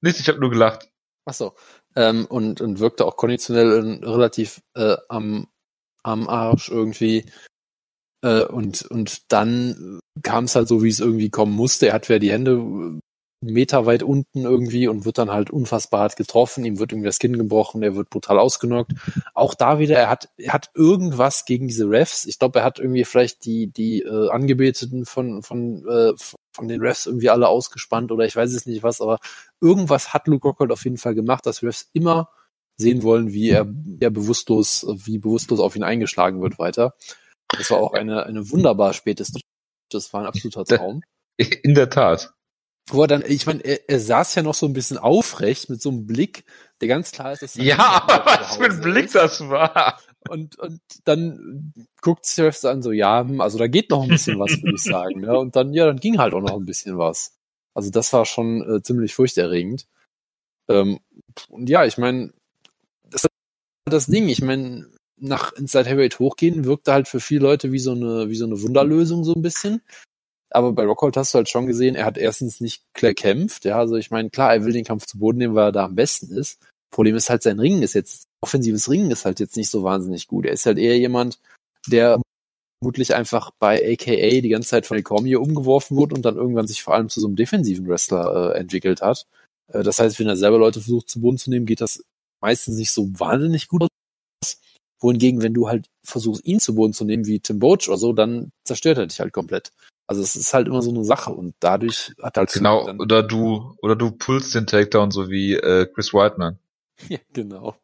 [0.00, 0.90] Nichts, ich habe nur gelacht.
[1.24, 1.54] Ach so.
[1.96, 5.48] Ähm, und, und wirkte auch konditionell relativ äh, am,
[6.02, 7.26] am Arsch irgendwie.
[8.22, 11.88] Äh, und, und dann kam es halt so, wie es irgendwie kommen musste.
[11.88, 13.00] Er hat ja die Hände
[13.40, 16.64] Meter weit unten irgendwie und wird dann halt unfassbar hart getroffen.
[16.64, 18.92] Ihm wird irgendwie das Kinn gebrochen, er wird brutal ausgenockt.
[19.34, 22.24] Auch da wieder, er hat, er hat irgendwas gegen diese Refs.
[22.24, 26.12] Ich glaube, er hat irgendwie vielleicht die, die äh, Angebeteten von, von, äh,
[26.52, 29.18] von den Refs irgendwie alle ausgespannt oder ich weiß es nicht was, aber
[29.60, 32.30] irgendwas hat Luke Rockhold auf jeden Fall gemacht, dass Refs immer
[32.76, 36.94] sehen wollen, wie er, er bewusstlos, wie bewusstlos auf ihn eingeschlagen wird weiter.
[37.56, 39.32] Das war auch eine, eine wunderbar spätes.
[39.90, 41.02] Das war ein absoluter Traum.
[41.62, 42.34] In der Tat
[42.88, 45.82] wo er dann, ich meine, er, er saß ja noch so ein bisschen aufrecht mit
[45.82, 46.44] so einem Blick,
[46.80, 49.14] der ganz klar ist, dass Ja, aber was für ein Blick ist.
[49.14, 50.00] das war.
[50.28, 54.38] Und, und dann guckt Seth an so, ja, hm, also da geht noch ein bisschen
[54.38, 55.24] was, würde ich sagen.
[55.24, 57.34] Ja, und dann, ja, dann ging halt auch noch ein bisschen was.
[57.74, 59.86] Also das war schon äh, ziemlich furchterregend.
[60.68, 61.00] Ähm,
[61.48, 62.32] und ja, ich meine,
[63.04, 63.30] das ist
[63.86, 64.28] das Ding.
[64.28, 64.86] Ich meine,
[65.16, 68.60] nach Inside Heavyweight hochgehen wirkte halt für viele Leute wie so eine, wie so eine
[68.60, 69.82] Wunderlösung so ein bisschen.
[70.50, 73.64] Aber bei Rockhold hast du halt schon gesehen, er hat erstens nicht klar kämpft.
[73.64, 75.84] Ja, also ich meine, klar, er will den Kampf zu Boden nehmen, weil er da
[75.84, 76.58] am besten ist.
[76.90, 80.26] Problem ist halt, sein Ringen ist jetzt, offensives Ringen ist halt jetzt nicht so wahnsinnig
[80.26, 80.46] gut.
[80.46, 81.38] Er ist halt eher jemand,
[81.86, 82.20] der
[82.80, 86.82] vermutlich einfach bei AKA die ganze Zeit von Cormier umgeworfen wurde und dann irgendwann sich
[86.82, 89.26] vor allem zu so einem defensiven Wrestler äh, entwickelt hat.
[89.72, 92.02] Äh, das heißt, wenn er selber Leute versucht zu Boden zu nehmen, geht das
[92.40, 94.60] meistens nicht so wahnsinnig gut aus.
[95.00, 98.12] Wohingegen, wenn du halt versuchst, ihn zu Boden zu nehmen, wie Tim Boach oder so,
[98.12, 99.72] dann zerstört er dich halt komplett.
[100.08, 103.76] Also es ist halt immer so eine Sache und dadurch hat halt genau oder du
[103.82, 106.58] oder du pulst den Takedown so wie äh, Chris Whiteman.
[107.08, 107.76] Ja, genau.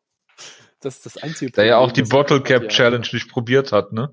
[0.81, 1.53] Das ist das einzige.
[1.53, 4.11] Der Problem, ja auch die Bottle Cap Challenge nicht probiert hat, ne?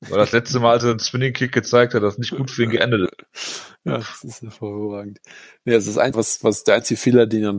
[0.00, 2.64] Weil das letzte Mal, als er einen Spinning Kick gezeigt hat, das nicht gut für
[2.64, 3.68] ihn geendet ist.
[3.84, 5.18] Ja, das ist hervorragend.
[5.64, 7.58] Ja, es ist einfach, was, was der einzige Fehler, den dann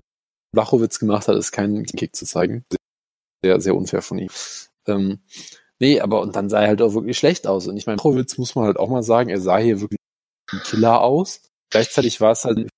[0.53, 2.64] Blachowitz gemacht hat, ist keinen Kick zu zeigen.
[3.43, 4.30] Sehr, sehr unfair von ihm.
[4.88, 5.20] Ähm,
[5.84, 7.67] Nee, aber und dann sah er halt auch wirklich schlecht aus.
[7.67, 9.99] Und ich meine, Prowitz muss man halt auch mal sagen, er sah hier wirklich
[10.53, 11.41] ein Killer aus.
[11.71, 12.69] Gleichzeitig war es halt,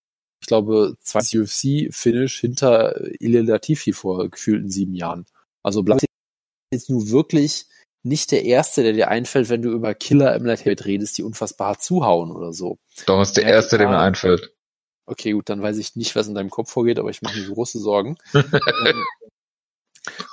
[0.42, 5.28] ich glaube, zwei UFC-Finish hinter Ilya Latifi vor gefühlten sieben Jahren.
[5.62, 6.08] Also Blanc ist
[6.74, 7.68] jetzt nur wirklich
[8.02, 11.68] nicht der Erste, der dir einfällt, wenn du über Killer im Lightweight redest, die unfassbar
[11.68, 12.80] hart zuhauen oder so.
[13.06, 14.52] Doch, ist der ja, Erste, der mir einfällt.
[15.06, 17.54] Okay, gut, dann weiß ich nicht, was in deinem Kopf vorgeht, aber ich mache mir
[17.54, 18.18] große Sorgen.
[18.34, 19.04] ähm,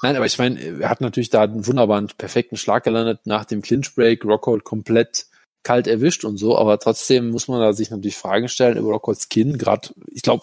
[0.02, 3.62] Nein, aber ich meine, er hat natürlich da einen wunderbaren, perfekten Schlag gelandet nach dem
[3.62, 5.26] Clinch-Break, Rockhold komplett
[5.62, 9.28] kalt erwischt und so, aber trotzdem muss man da sich natürlich Fragen stellen über Rockholds
[9.28, 10.42] Kinn, gerade, ich glaube,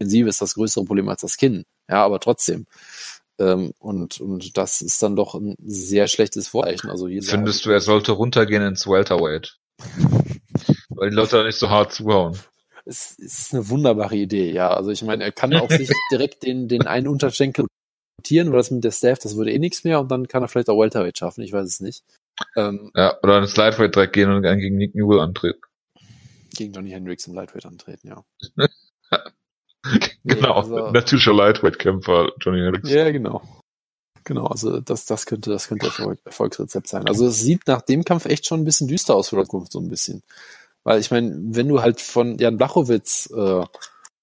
[0.00, 2.66] Offensive ist das größere Problem als das Kinn, ja, aber trotzdem.
[3.38, 6.90] Ähm, und, und das ist dann doch ein sehr schlechtes Vorzeichen.
[6.90, 9.56] Also Findest du, er sollte runtergehen ins Welterweight?
[10.90, 12.38] Weil die Leute da nicht so hart zuhauen.
[12.84, 14.70] Es ist eine wunderbare Idee, ja.
[14.70, 17.66] Also ich meine, er kann auch sich direkt den, den einen Unterschenkel
[18.20, 20.48] rotieren oder das mit der Staff, das würde eh nichts mehr und dann kann er
[20.48, 22.04] vielleicht auch Welterweight schaffen, ich weiß es nicht.
[22.56, 25.60] Ähm, ja, oder ins Lightweight direkt gehen und gegen Nick Newell antreten.
[26.54, 28.24] Gegen Johnny Hendricks im Lightweight antreten, ja.
[30.24, 32.90] genau, nee, also, natürlicher Lightweight-Kämpfer Johnny Hendricks.
[32.90, 33.42] Ja, genau.
[34.24, 37.08] Genau, also das, das könnte, das könnte Erfolg, Erfolgsrezept sein.
[37.08, 39.72] Also es sieht nach dem Kampf echt schon ein bisschen düster aus für die Zukunft,
[39.72, 40.22] so ein bisschen.
[40.84, 43.64] Weil ich meine, wenn du halt von Jan Blachowitz äh,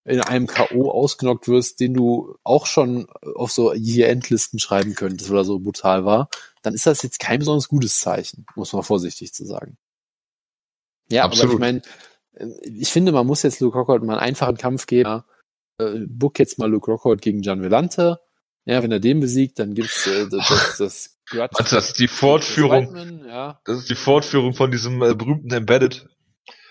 [0.07, 0.89] in einem K.O.
[0.89, 6.05] ausgenockt wirst, den du auch schon auf so Year-End-Listen schreiben könntest, weil er so brutal
[6.05, 6.29] war,
[6.61, 9.77] dann ist das jetzt kein besonders gutes Zeichen, muss man vorsichtig zu sagen.
[11.09, 11.45] Ja, Absolut.
[11.45, 11.81] aber ich meine,
[12.33, 15.23] äh, ich finde, man muss jetzt Luke Rockhold mal einen einfachen Kampf geben.
[15.77, 18.19] Äh, book jetzt mal Luke Rockhold gegen Gian Vellante.
[18.65, 21.59] Ja, wenn er den besiegt, dann gibt's äh, das, das, das Grudge.
[21.59, 23.25] Also das ist die Fortführung.
[23.25, 23.59] Ja.
[23.65, 26.07] Das ist die Fortführung von diesem äh, berühmten Embedded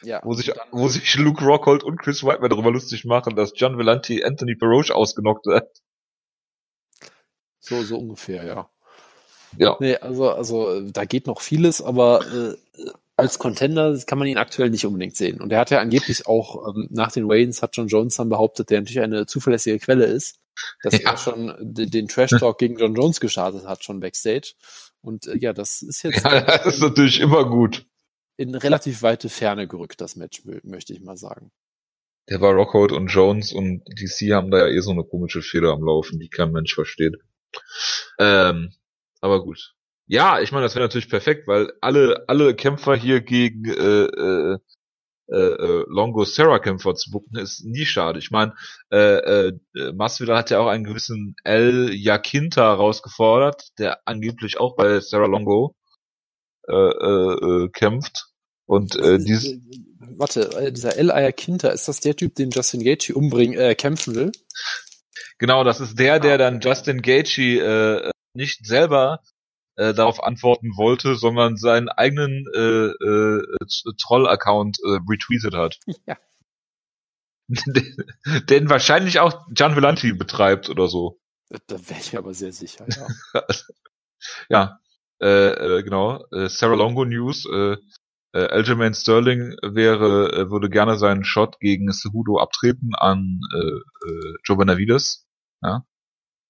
[0.03, 3.79] ja, wo sich, wo sich Luke Rockhold und Chris Whiteman darüber lustig machen, dass John
[3.79, 5.69] Vellanti Anthony Baroche ausgenockt hat.
[7.61, 8.71] So, so ungefähr, ja.
[9.59, 9.77] Ja.
[9.81, 12.57] Nee, also, also, da geht noch vieles, aber äh,
[13.17, 15.41] als Contender kann man ihn aktuell nicht unbedingt sehen.
[15.41, 18.71] Und er hat ja angeblich auch ähm, nach den Waynes hat John Jones dann behauptet,
[18.71, 20.39] der natürlich eine zuverlässige Quelle ist,
[20.83, 21.11] dass ja.
[21.11, 24.53] er schon den, den Trash Talk gegen John Jones gestartet hat, schon backstage.
[25.01, 26.25] Und äh, ja, das ist jetzt.
[26.25, 27.87] Ja, das ist natürlich immer gut
[28.37, 31.51] in relativ weite Ferne gerückt, das Match, möchte ich mal sagen.
[32.29, 35.73] Der war Rockhold und Jones und DC haben da ja eh so eine komische Fehler
[35.73, 37.15] am Laufen, die kein Mensch versteht.
[38.19, 38.73] Ähm,
[39.21, 39.75] aber gut.
[40.09, 44.59] Ja, ich meine, das wäre natürlich perfekt, weil alle alle Kämpfer hier gegen äh, äh,
[45.29, 48.19] äh, Longo Serra Kämpfer zu bucken ist nie schade.
[48.19, 48.55] Ich meine,
[48.93, 49.53] äh, äh,
[49.95, 55.75] Masvidal hat ja auch einen gewissen El Yakinta rausgefordert, der angeblich auch bei Sarah Longo
[56.69, 58.29] äh, äh, äh, kämpft.
[58.67, 59.53] Und äh, dieses.
[59.53, 59.61] Äh,
[60.17, 64.15] warte, äh, dieser El Ayakinta, ist das der Typ, den Justin Gaethje umbringen, äh, kämpfen
[64.15, 64.33] will?
[65.39, 69.21] Genau, das ist der, der ah, dann Justin Gaethje äh, nicht selber
[69.77, 73.43] äh, darauf antworten wollte, sondern seinen eigenen äh, äh,
[74.01, 75.79] Troll-Account äh, retweetet hat.
[76.07, 76.17] Ja.
[77.49, 77.97] den,
[78.49, 81.21] den wahrscheinlich auch Gian Villanti betreibt oder so.
[81.69, 83.43] Da, wäre ich aber sehr sicher, ja.
[84.49, 84.81] ja,
[85.21, 86.25] äh, äh, genau.
[86.33, 87.47] Äh, Sarah Longo News.
[87.47, 87.77] Äh,
[88.33, 94.35] äh, Aljamain Sterling wäre, äh, würde gerne seinen Shot gegen Cejudo abtreten an äh, äh,
[94.45, 95.27] Joe Benavides.
[95.63, 95.87] Ja.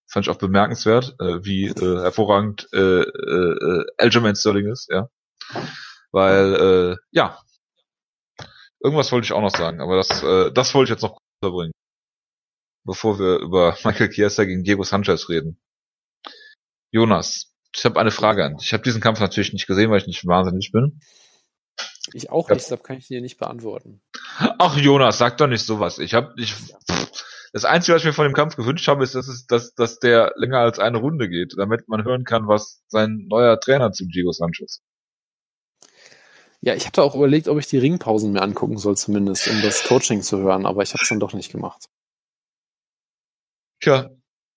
[0.08, 5.08] Fand ich auch bemerkenswert, äh, wie äh, hervorragend äh, äh, Aljamain Sterling ist, ja.
[6.12, 7.38] Weil, äh, ja,
[8.80, 11.72] irgendwas wollte ich auch noch sagen, aber das, äh, das wollte ich jetzt noch unterbringen.
[12.84, 15.60] Bevor wir über Michael Chiesa gegen Diego Sanchez reden.
[16.92, 18.56] Jonas, ich habe eine Frage an.
[18.60, 21.00] Ich habe diesen Kampf natürlich nicht gesehen, weil ich nicht wahnsinnig bin.
[22.12, 24.00] Ich auch nicht, deshalb kann ich dir nicht beantworten.
[24.38, 25.98] Ach Jonas, sag doch nicht sowas.
[25.98, 26.54] Ich habe ich
[27.52, 29.98] das einzige, was ich mir von dem Kampf gewünscht habe, ist, dass es, dass, dass
[29.98, 34.06] der länger als eine Runde geht, damit man hören kann, was sein neuer Trainer zu
[34.06, 34.82] Diego Sanchez.
[36.60, 39.84] Ja, ich hatte auch überlegt, ob ich die Ringpausen mir angucken soll, zumindest, um das
[39.84, 41.86] Coaching zu hören, aber ich habe es dann doch nicht gemacht.
[43.80, 44.10] Tja,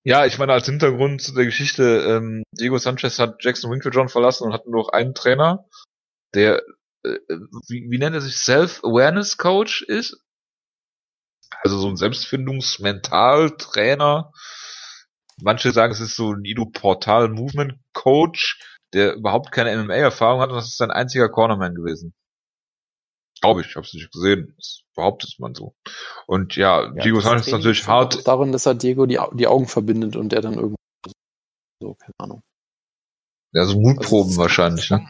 [0.04, 4.46] ja, ich meine, als Hintergrund zu der Geschichte, ähm, Diego Sanchez hat Jackson Winklejohn verlassen
[4.46, 5.66] und hat nur noch einen Trainer,
[6.34, 6.64] der
[7.04, 7.20] äh,
[7.68, 10.24] wie, wie nennt er sich, Self-Awareness-Coach ist.
[11.62, 14.32] Also so ein Selbstfindungsmental-Trainer.
[15.42, 18.60] Manche sagen, es ist so ein Ido Portal Movement Coach,
[18.94, 22.14] der überhaupt keine MMA-Erfahrung hat und das ist sein einziger Cornerman gewesen.
[23.42, 24.54] Glaube ich, ich habe es nicht gesehen.
[24.58, 25.76] Das behauptet man so.
[26.28, 28.28] Und ja, ja Diego Sanchez ist natürlich hart.
[28.28, 30.76] Darin, dass er Diego die, die Augen verbindet und der dann irgendwie
[31.82, 32.42] so, keine Ahnung.
[33.54, 35.08] Ja, so Mutproben also, wahrscheinlich, ne?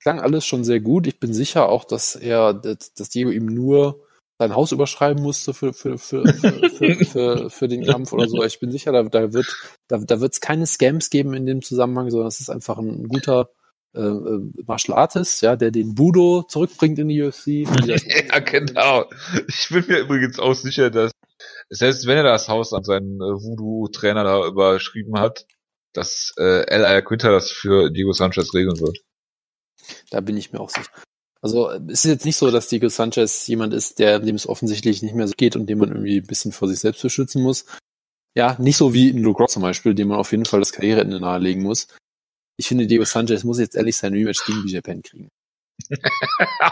[0.00, 1.06] klang alles schon sehr gut.
[1.06, 4.06] Ich bin sicher auch, dass er, dass Diego ihm nur
[4.38, 8.42] sein Haus überschreiben musste für, für, für, für, für, für, für den Kampf oder so.
[8.42, 9.54] Ich bin sicher, da, da wird
[9.86, 13.08] da, da wird es keine Scams geben in dem Zusammenhang, sondern es ist einfach ein
[13.08, 13.50] guter
[13.94, 17.46] äh, äh Martial Artist, ja, der den Budo zurückbringt in die UFC.
[18.28, 19.06] ja, genau.
[19.48, 21.12] Ich bin mir übrigens auch sicher, dass
[21.68, 25.46] selbst wenn er das Haus an seinen äh, Voodoo-Trainer da überschrieben hat,
[25.92, 27.02] dass äh, L.
[27.02, 28.98] Quinter das für Diego Sanchez regeln wird.
[30.10, 30.90] Da bin ich mir auch sicher.
[31.42, 35.02] Also es ist jetzt nicht so, dass Diego Sanchez jemand ist, der dem es offensichtlich
[35.02, 37.64] nicht mehr so geht und dem man irgendwie ein bisschen vor sich selbst beschützen muss.
[38.36, 41.18] Ja, nicht so wie in Grock zum Beispiel, dem man auf jeden Fall das Karriereende
[41.18, 41.88] nahelegen muss.
[42.60, 45.30] Ich finde, Diego Sanchez muss jetzt ehrlich sein Rematch gegen BJ Penn kriegen.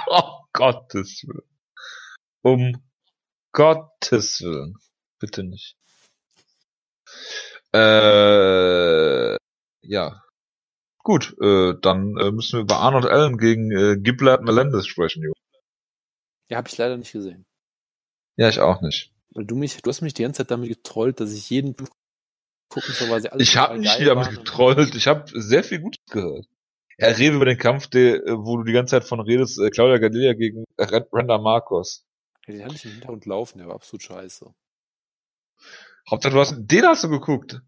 [0.07, 1.49] oh Gottes Willen.
[2.43, 2.82] Um
[3.53, 4.76] Gottes Willen.
[5.18, 5.76] Bitte nicht.
[7.74, 9.36] Äh,
[9.82, 10.22] ja,
[11.09, 15.32] Gut, äh, dann äh, müssen wir über Arnold Allen gegen äh, Giblert Melendez sprechen, Jo.
[16.51, 17.47] Ja, habe ich leider nicht gesehen.
[18.36, 19.11] Ja, ich auch nicht.
[19.30, 21.74] Weil du mich, du hast mich die ganze Zeit damit getrollt, dass ich jeden
[22.69, 26.05] gucken soll, weil sie alles Ich habe nicht damit getrollt, ich habe sehr viel Gutes
[26.11, 26.47] gehört.
[26.97, 29.71] Er redet über den Kampf, der, äh, wo du die ganze Zeit von redest, äh,
[29.71, 30.64] Claudia Gadelia gegen
[31.11, 32.05] Brenda Marcos.
[32.47, 34.53] Ja, den hatte ich im Hintergrund laufen, der war absolut scheiße.
[36.11, 37.61] Hauptsache, du hast, den hast du geguckt.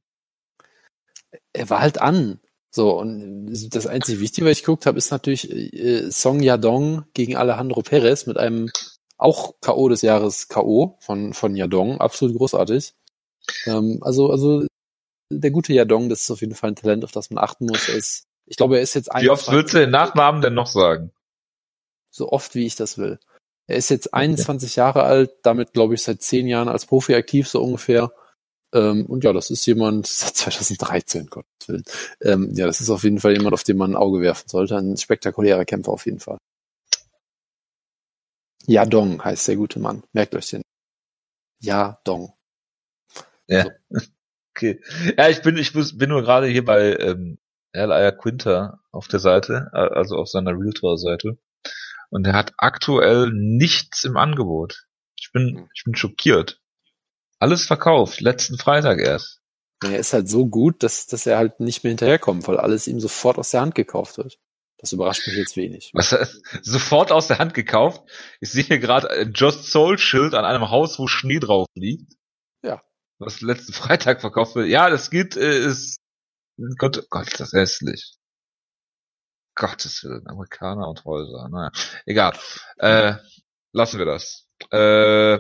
[1.52, 2.40] Er war halt an.
[2.72, 7.36] So, und das einzige Wichtige, was ich geguckt habe, ist natürlich äh, Song Yadong gegen
[7.36, 8.70] Alejandro Perez mit einem
[9.16, 9.88] auch K.O.
[9.88, 10.96] des Jahres K.O.
[11.00, 12.00] von, von Yadong.
[12.00, 12.94] Absolut großartig.
[13.66, 14.66] Ähm, also, also
[15.30, 17.88] der gute Yadong, das ist auf jeden Fall ein Talent, auf das man achten muss.
[17.88, 20.66] Er ist, ich glaube, er ist jetzt Wie oft willst du den Nachnamen denn noch
[20.66, 21.12] sagen?
[22.10, 23.20] So oft, wie ich das will.
[23.68, 24.80] Er ist jetzt 21 okay.
[24.80, 28.12] Jahre alt, damit glaube ich seit zehn Jahren als Profi aktiv, so ungefähr.
[28.74, 31.84] Ähm, und ja, das ist jemand, seit 2013, Gottes Willen.
[32.20, 34.76] Ähm, ja, das ist auf jeden Fall jemand, auf den man ein Auge werfen sollte.
[34.76, 36.38] Ein spektakulärer Kämpfer auf jeden Fall.
[38.66, 40.02] Yadong heißt der gute Mann.
[40.12, 40.62] Merkt euch den.
[41.60, 42.34] Yadong.
[43.46, 43.66] Ja.
[43.88, 44.00] So.
[44.50, 44.80] Okay.
[45.16, 47.38] Ja, ich bin, ich bin nur gerade hier bei ähm,
[47.72, 48.10] L.I.A.
[48.10, 51.38] Quinter auf der Seite, also auf seiner Realtor-Seite.
[52.10, 54.86] Und er hat aktuell nichts im Angebot.
[55.18, 55.68] Ich bin, hm.
[55.74, 56.60] ich bin schockiert.
[57.38, 59.40] Alles verkauft, letzten Freitag erst.
[59.82, 63.00] Er ist halt so gut, dass, dass er halt nicht mehr hinterherkommt, weil alles ihm
[63.00, 64.38] sofort aus der Hand gekauft wird.
[64.76, 65.90] Das überrascht mich jetzt wenig.
[65.94, 68.02] Was heißt, sofort aus der Hand gekauft?
[68.40, 72.14] Ich sehe hier gerade ein Just Soul Schild an einem Haus, wo Schnee drauf liegt.
[72.62, 72.82] Ja.
[73.20, 74.68] Was letzten Freitag verkauft wird.
[74.68, 75.98] Ja, das geht, äh, ist,
[76.78, 78.14] Gott, Gott, ist das hässlich.
[79.54, 81.48] Gottes Willen, Amerikaner und Häuser.
[81.50, 81.70] Naja,
[82.06, 82.32] egal.
[82.78, 83.14] Äh,
[83.72, 84.46] lassen wir das.
[84.72, 85.38] Äh,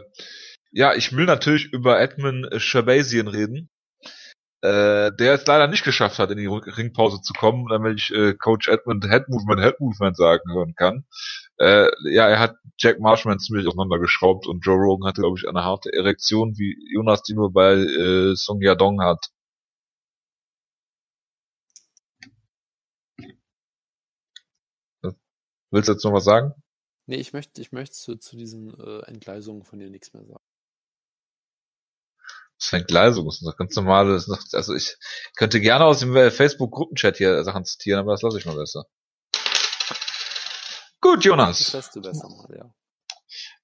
[0.72, 3.70] ja, ich will natürlich über Edmund Shabazian reden,
[4.62, 8.34] äh, der es leider nicht geschafft hat, in die Ringpause zu kommen, damit ich äh,
[8.34, 11.06] Coach Edmund Head Movement, Head Movement sagen hören kann.
[11.60, 15.62] Äh, ja, er hat Jack Marshman ziemlich auseinandergeschraubt und Joe Rogan hatte, glaube ich, eine
[15.62, 19.30] harte Erektion, wie Jonas die nur bei äh, Song Yadong hat.
[25.70, 26.52] Willst du jetzt noch was sagen?
[27.06, 30.44] Nee, ich möchte, ich möchte zu, zu diesen äh, Entgleisungen von dir nichts mehr sagen.
[32.56, 34.96] Das ist ein Gleisung, das ist noch ganz normale, also ich
[35.36, 38.84] könnte gerne aus dem äh, Facebook-Gruppenchat hier Sachen zitieren, aber das lasse ich mal besser.
[41.00, 41.72] Gut, Jonas.
[41.72, 42.70] lässt du besser mal, ja.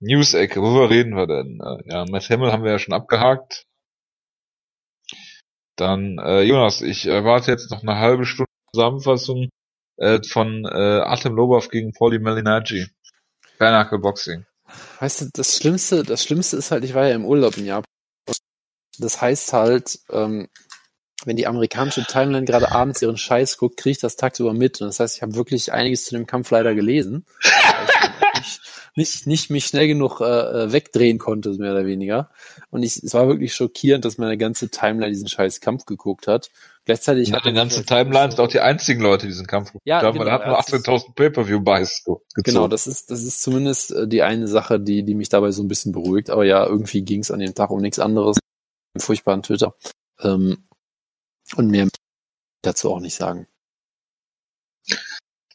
[0.01, 1.61] News-Ecke, worüber reden wir denn?
[1.61, 3.66] Äh, Ja, Matt Hamill haben wir ja schon abgehakt.
[5.76, 9.49] Dann, äh, Jonas, ich erwarte jetzt noch eine halbe Stunde Zusammenfassung
[9.97, 12.87] äh, von äh, Artem Lobov gegen Paulie Malignaggi.
[13.59, 14.45] Bare Boxing.
[15.01, 17.84] Weißt du, das Schlimmste, das Schlimmste ist halt, ich war ja im Urlaub in Japan.
[18.99, 20.49] Das heißt halt, ähm,
[21.24, 24.80] wenn die amerikanische Timeline gerade abends ihren Scheiß guckt, kriege ich das tagsüber mit.
[24.80, 27.24] Und das heißt, ich habe wirklich einiges zu dem Kampf leider gelesen.
[28.34, 28.60] nicht,
[28.96, 32.30] nicht, nicht mich schnell genug äh, wegdrehen konnte, mehr oder weniger.
[32.70, 36.50] Und ich, es war wirklich schockierend, dass meine ganze Timeline diesen scheiß Kampf geguckt hat.
[36.84, 40.02] Gleichzeitig hat den ganzen Timelines sind auch die einzigen Leute, die diesen Kampf geguckt Ja,
[40.02, 42.04] haben, genau, er hat nur ja, das ist- 18.000 Pay-Per-View-Buys.
[42.44, 45.62] Genau, das ist, das ist zumindest äh, die eine Sache, die, die mich dabei so
[45.64, 46.30] ein bisschen beruhigt.
[46.30, 48.38] Aber ja, irgendwie ging es an dem Tag um nichts anderes.
[48.94, 49.74] Einen furchtbaren Twitter.
[50.22, 50.65] Ähm,
[51.55, 51.88] und mehr
[52.62, 53.47] dazu auch nicht sagen.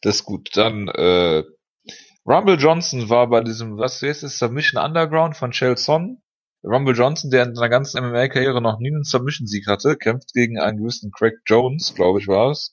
[0.02, 0.50] Das ist gut.
[0.56, 1.44] Dann, äh,
[2.26, 6.22] Rumble Johnson war bei diesem, was ist es, Submission Underground von Chael Son.
[6.64, 10.78] Rumble Johnson, der in seiner ganzen MMA-Karriere noch nie einen Submission-Sieg hatte, kämpft gegen einen
[10.78, 12.72] gewissen Craig Jones, glaube ich war es,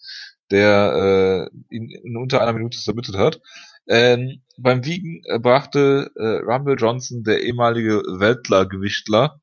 [0.51, 3.41] der äh, ihn in unter einer Minute submitted hat.
[3.87, 9.41] Ähm, beim Wiegen äh, brachte äh, Rumble Johnson, der ehemalige Weltler-Gewichtler,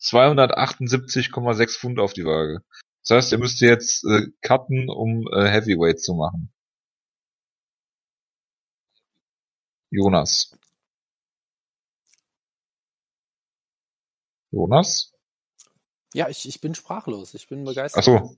[0.00, 2.62] 278,6 Pfund auf die Waage.
[3.06, 6.52] Das heißt, er müsste jetzt äh, cutten, um äh, Heavyweight zu machen.
[9.90, 10.54] Jonas.
[14.50, 15.12] Jonas?
[16.14, 17.34] Ja, ich, ich bin sprachlos.
[17.34, 18.00] Ich bin begeistert.
[18.00, 18.36] Ach so.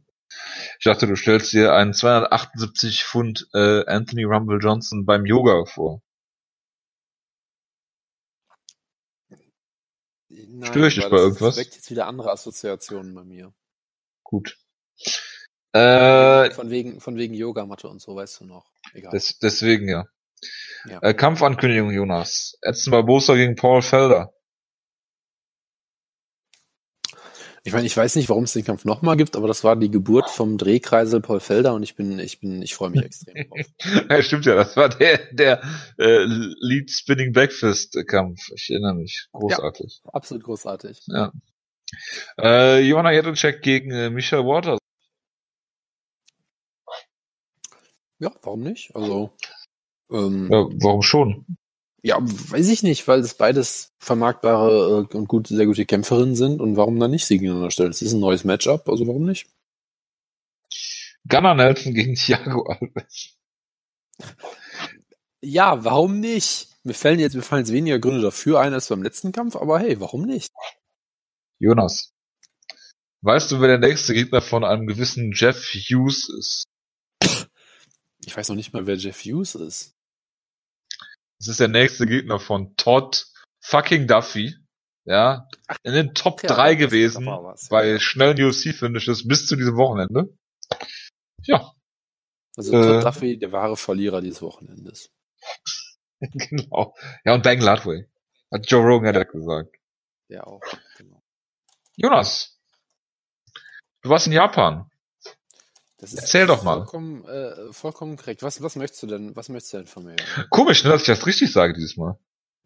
[0.79, 6.03] Ich dachte, du stellst dir einen 278 Pfund äh, Anthony Rumble Johnson beim Yoga vor.
[10.31, 11.57] Nein, Störe ich dich bei irgendwas?
[11.57, 13.53] Das weckt jetzt wieder andere Assoziationen bei mir.
[14.23, 14.57] Gut.
[15.73, 18.71] Äh, Von wegen, von wegen Yogamatte und so, weißt du noch.
[18.93, 19.13] Egal.
[19.13, 20.07] des, deswegen ja.
[20.87, 21.01] Ja.
[21.03, 22.57] Äh, Kampfankündigung, Jonas.
[22.63, 24.33] Edson Barbosa gegen Paul Felder.
[27.63, 29.91] Ich meine, ich weiß nicht, warum es den Kampf nochmal gibt, aber das war die
[29.91, 33.67] Geburt vom Drehkreisel Paul Felder und ich bin, ich bin, ich freue mich extrem drauf.
[34.11, 35.63] ja, stimmt ja, das war der, der
[35.99, 38.41] äh, Lead Spinning Backfist Kampf.
[38.55, 39.29] Ich erinnere mich.
[39.33, 40.01] Großartig.
[40.05, 41.03] Absolut großartig.
[41.07, 41.33] Ja.
[42.39, 44.79] Äh, Johanna Jedrzejczyk gegen äh, Michael Waters.
[48.19, 48.95] Ja, warum nicht?
[48.95, 49.33] Also,
[50.11, 51.45] ähm, Ja, warum schon?
[52.03, 56.61] Ja, weiß ich nicht, weil es beides vermarktbare äh, und gut, sehr gute Kämpferinnen sind
[56.61, 57.91] und warum dann nicht sie gegeneinander stellen?
[57.91, 59.47] Es ist ein neues Matchup, also warum nicht?
[61.29, 63.37] Gunnar Nelson gegen Thiago Alves.
[65.43, 66.69] Ja, warum nicht?
[66.83, 69.79] Mir fallen jetzt, mir fallen jetzt weniger Gründe dafür ein als beim letzten Kampf, aber
[69.79, 70.51] hey, warum nicht?
[71.59, 72.13] Jonas.
[73.23, 76.65] Weißt du, wer der nächste Gegner von einem gewissen Jeff Hughes ist?
[78.25, 80.00] Ich weiß noch nicht mal, wer Jeff Hughes ist.
[81.41, 83.27] Das ist der nächste Gegner von Todd
[83.61, 84.55] fucking Duffy.
[85.07, 85.49] Ja,
[85.83, 87.99] in den Top Ja, 3 das- gewesen was, bei ja.
[87.99, 90.37] schnellen UFC-Finishes bis zu diesem Wochenende.
[91.43, 91.73] Ja,
[92.57, 92.83] Also Äh.
[93.01, 95.11] Todd Duffy, der wahre Verlierer dieses Wochenendes.
[96.21, 96.95] genau.
[97.25, 98.07] Ja, und Bang Ludwig.
[98.53, 99.75] Hat Joe Rogan ja direkt gesagt.
[100.29, 100.61] Der auch.
[100.99, 101.23] Genau.
[101.97, 102.61] Jonas.
[104.03, 104.90] Du warst in Japan.
[106.03, 106.77] Erzähl doch mal.
[106.77, 108.43] Vollkommen, äh, vollkommen korrekt.
[108.43, 110.17] Was, was möchtest du denn, was möchtest du denn von mir?
[110.51, 112.19] Komisch, ne, dass ich das richtig sage dieses Mal.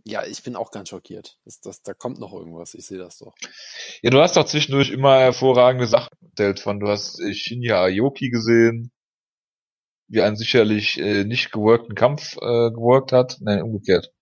[0.07, 1.39] Ja, ich bin auch ganz schockiert.
[1.45, 2.75] Das, das, da kommt noch irgendwas.
[2.75, 3.35] Ich sehe das doch.
[4.03, 6.79] Ja, du hast doch zwischendurch immer hervorragende Sachen erzählt von.
[6.79, 8.93] Du hast äh, Shinya Aoki gesehen,
[10.09, 13.39] wie einen sicherlich äh, nicht geworkten Kampf äh, geworkt hat.
[13.41, 14.13] Nein, umgekehrt.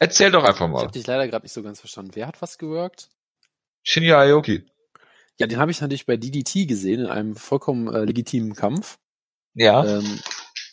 [0.00, 0.82] Erzähl doch einfach Ich mal.
[0.82, 2.10] habe dich leider gerade nicht so ganz verstanden.
[2.14, 3.08] Wer hat was geworkt?
[3.84, 4.66] Shinya Aoki.
[5.38, 8.98] Ja, den habe ich natürlich bei DDT gesehen, in einem vollkommen äh, legitimen Kampf.
[9.54, 9.84] Ja.
[9.84, 10.20] Ähm,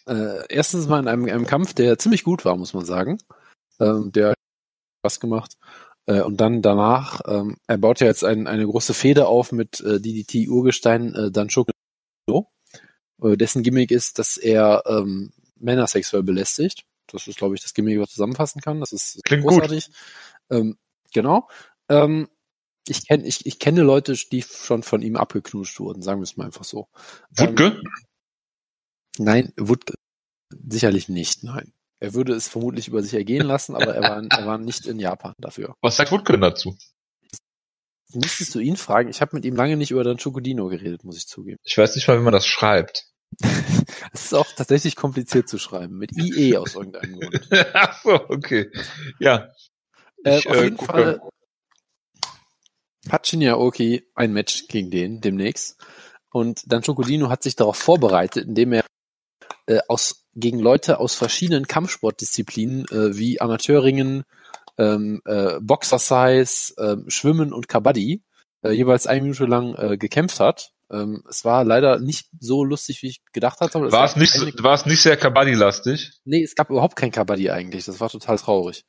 [0.08, 3.18] äh, erstens mal in einem, einem Kampf, der ziemlich gut war, muss man sagen.
[3.80, 4.36] Ähm, der hat
[5.00, 5.58] Spaß gemacht.
[6.06, 9.80] Äh, und dann danach, ähm, er baut ja jetzt ein, eine große Feder auf mit
[9.82, 11.72] äh, DDT Urgestein äh, Danshoku.
[13.22, 16.86] Äh, dessen Gimmick ist, dass er ähm, Männer sexuell belästigt.
[17.08, 18.80] Das ist, glaube ich, das Gimmick, was zusammenfassen kann.
[18.80, 19.54] Das ist Klingt gut.
[19.54, 19.90] großartig.
[20.50, 20.78] Ähm,
[21.14, 21.48] genau.
[21.90, 22.30] Ähm,
[22.88, 26.38] ich, kenn, ich, ich kenne Leute, die schon von ihm abgeknuscht wurden, sagen wir es
[26.38, 26.88] mal einfach so.
[27.32, 27.82] Wutke?
[29.18, 29.94] Nein, Wutke
[30.68, 31.74] sicherlich nicht, nein.
[32.00, 35.00] Er würde es vermutlich über sich ergehen lassen, aber er war, er war nicht in
[35.00, 35.76] Japan dafür.
[35.82, 36.76] Was sagt Wutke denn dazu?
[38.14, 39.10] Müsstest du ihn fragen?
[39.10, 41.60] Ich habe mit ihm lange nicht über Dan Chokodino geredet, muss ich zugeben.
[41.64, 43.08] Ich weiß nicht mal, wie man das schreibt.
[44.14, 47.48] Es ist auch tatsächlich kompliziert zu schreiben, mit IE aus irgendeinem Grund.
[47.74, 48.70] Ach so, okay.
[49.20, 49.52] Ja.
[50.24, 50.92] Äh, Ich, auf äh, jeden gucke.
[50.92, 51.22] Fall,
[53.10, 55.78] hat Shinya Aoki ein Match gegen den demnächst.
[56.32, 58.86] Und dann Chocolino hat sich darauf vorbereitet, indem er
[59.68, 64.24] äh, aus, gegen Leute aus verschiedenen Kampfsportdisziplinen äh, wie Amateurringen,
[64.78, 68.24] ähm, äh, Boxersize, äh, Schwimmen und Kabaddi
[68.64, 70.72] äh, jeweils eine Minute lang äh, gekämpft hat.
[70.92, 73.80] Ähm, es war leider nicht so lustig, wie ich gedacht hatte.
[73.92, 74.52] War es nicht, eine...
[74.60, 76.12] war es nicht sehr Kabaddi-lastig?
[76.26, 77.86] Nee, es gab überhaupt kein Kabaddi eigentlich.
[77.86, 78.86] Das war total traurig.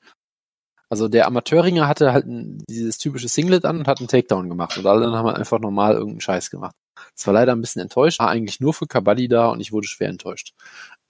[0.93, 4.77] Also der Amateurringer hatte halt ein, dieses typische Singlet an und hat einen Takedown gemacht
[4.77, 6.75] und alle haben einfach normal irgendeinen Scheiß gemacht.
[7.17, 9.87] Das war leider ein bisschen enttäuscht, war eigentlich nur für Kabaddi da und ich wurde
[9.87, 10.53] schwer enttäuscht.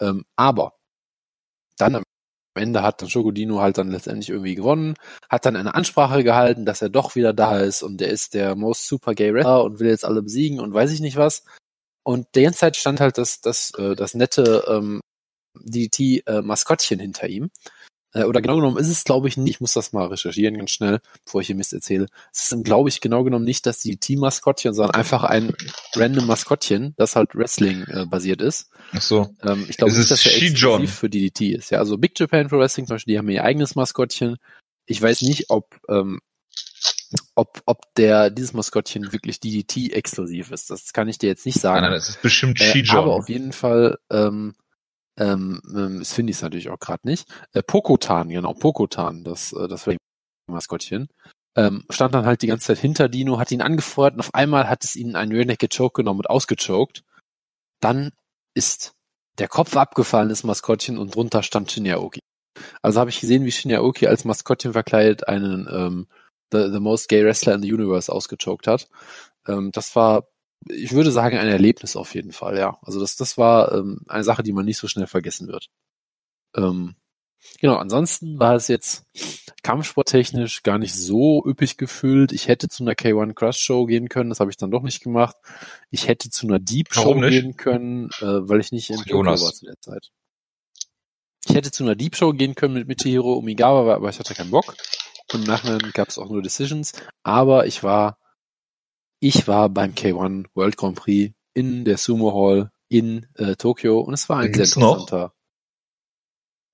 [0.00, 0.74] Ähm, aber
[1.78, 2.04] dann am
[2.54, 4.94] Ende hat dann Shogodino halt dann letztendlich irgendwie gewonnen,
[5.28, 8.54] hat dann eine Ansprache gehalten, dass er doch wieder da ist und der ist der
[8.54, 11.42] most super gay Wrestler und will jetzt alle besiegen und weiß ich nicht was.
[12.04, 15.00] Und die ganze Zeit stand halt das, das, äh, das nette ähm,
[15.58, 17.50] DDT-Maskottchen äh, hinter ihm.
[18.14, 20.70] Äh, oder genau genommen ist es, glaube ich, nicht, ich muss das mal recherchieren ganz
[20.70, 22.06] schnell, bevor ich hier Mist erzähle.
[22.32, 25.54] Es ist, glaube ich, genau genommen nicht das DDT-Maskottchen, sondern einfach ein
[25.94, 28.70] random Maskottchen, das halt Wrestling äh, basiert ist.
[28.92, 29.34] Ach so.
[29.42, 31.70] Ähm, ich glaube nicht, dass er exklusiv für DDT ist.
[31.70, 34.36] Ja, also Big Japan Pro Wrestling zum Beispiel, die haben ihr eigenes Maskottchen.
[34.86, 36.20] Ich weiß nicht, ob ähm,
[37.34, 40.70] ob, ob der dieses Maskottchen wirklich DDT exklusiv ist.
[40.70, 41.82] Das kann ich dir jetzt nicht sagen.
[41.82, 42.96] Nein, nein, das ist bestimmt Shijon.
[42.96, 44.54] Äh, aber auf jeden Fall ähm,
[45.22, 47.28] ähm, ähm, das finde ich natürlich auch gerade nicht.
[47.52, 49.88] Äh, Pokotan, genau, Pokotan, das, äh, das
[50.48, 51.08] Maskottchen.
[51.56, 54.68] Ähm, stand dann halt die ganze Zeit hinter Dino, hat ihn angefeuert und auf einmal
[54.68, 57.04] hat es ihn einen Naked Choke genommen und ausgechoked.
[57.80, 58.12] Dann
[58.54, 58.94] ist
[59.38, 62.20] der Kopf abgefallen, das Maskottchen, und drunter stand Shinyaoki.
[62.82, 66.06] Also habe ich gesehen, wie Shinyaoki als Maskottchen verkleidet einen ähm,
[66.52, 68.88] the, the Most Gay Wrestler in the Universe ausgechoked hat.
[69.46, 70.26] Ähm, das war
[70.68, 72.78] ich würde sagen, ein Erlebnis auf jeden Fall, ja.
[72.82, 75.68] Also das, das war ähm, eine Sache, die man nicht so schnell vergessen wird.
[76.54, 76.94] Ähm,
[77.60, 79.04] genau, ansonsten war es jetzt
[79.62, 82.32] kampfsporttechnisch gar nicht so üppig gefüllt.
[82.32, 85.02] Ich hätte zu einer K1 Crush Show gehen können, das habe ich dann doch nicht
[85.02, 85.36] gemacht.
[85.90, 89.36] Ich hätte zu einer Deep Show gehen können, äh, weil ich nicht in Tokio war
[89.36, 90.10] zu der Zeit.
[91.46, 94.50] Ich hätte zu einer Deep Show gehen können mit Michihiro Umigawa, aber ich hatte keinen
[94.50, 94.74] Bock.
[95.32, 96.92] Und im Nachhinein gab es auch nur Decisions.
[97.22, 98.18] Aber ich war
[99.22, 104.14] ich war beim K1 World Grand Prix in der Sumo Hall in äh, Tokio und
[104.14, 105.18] es war ein sehr interessanter.
[105.18, 105.32] Noch?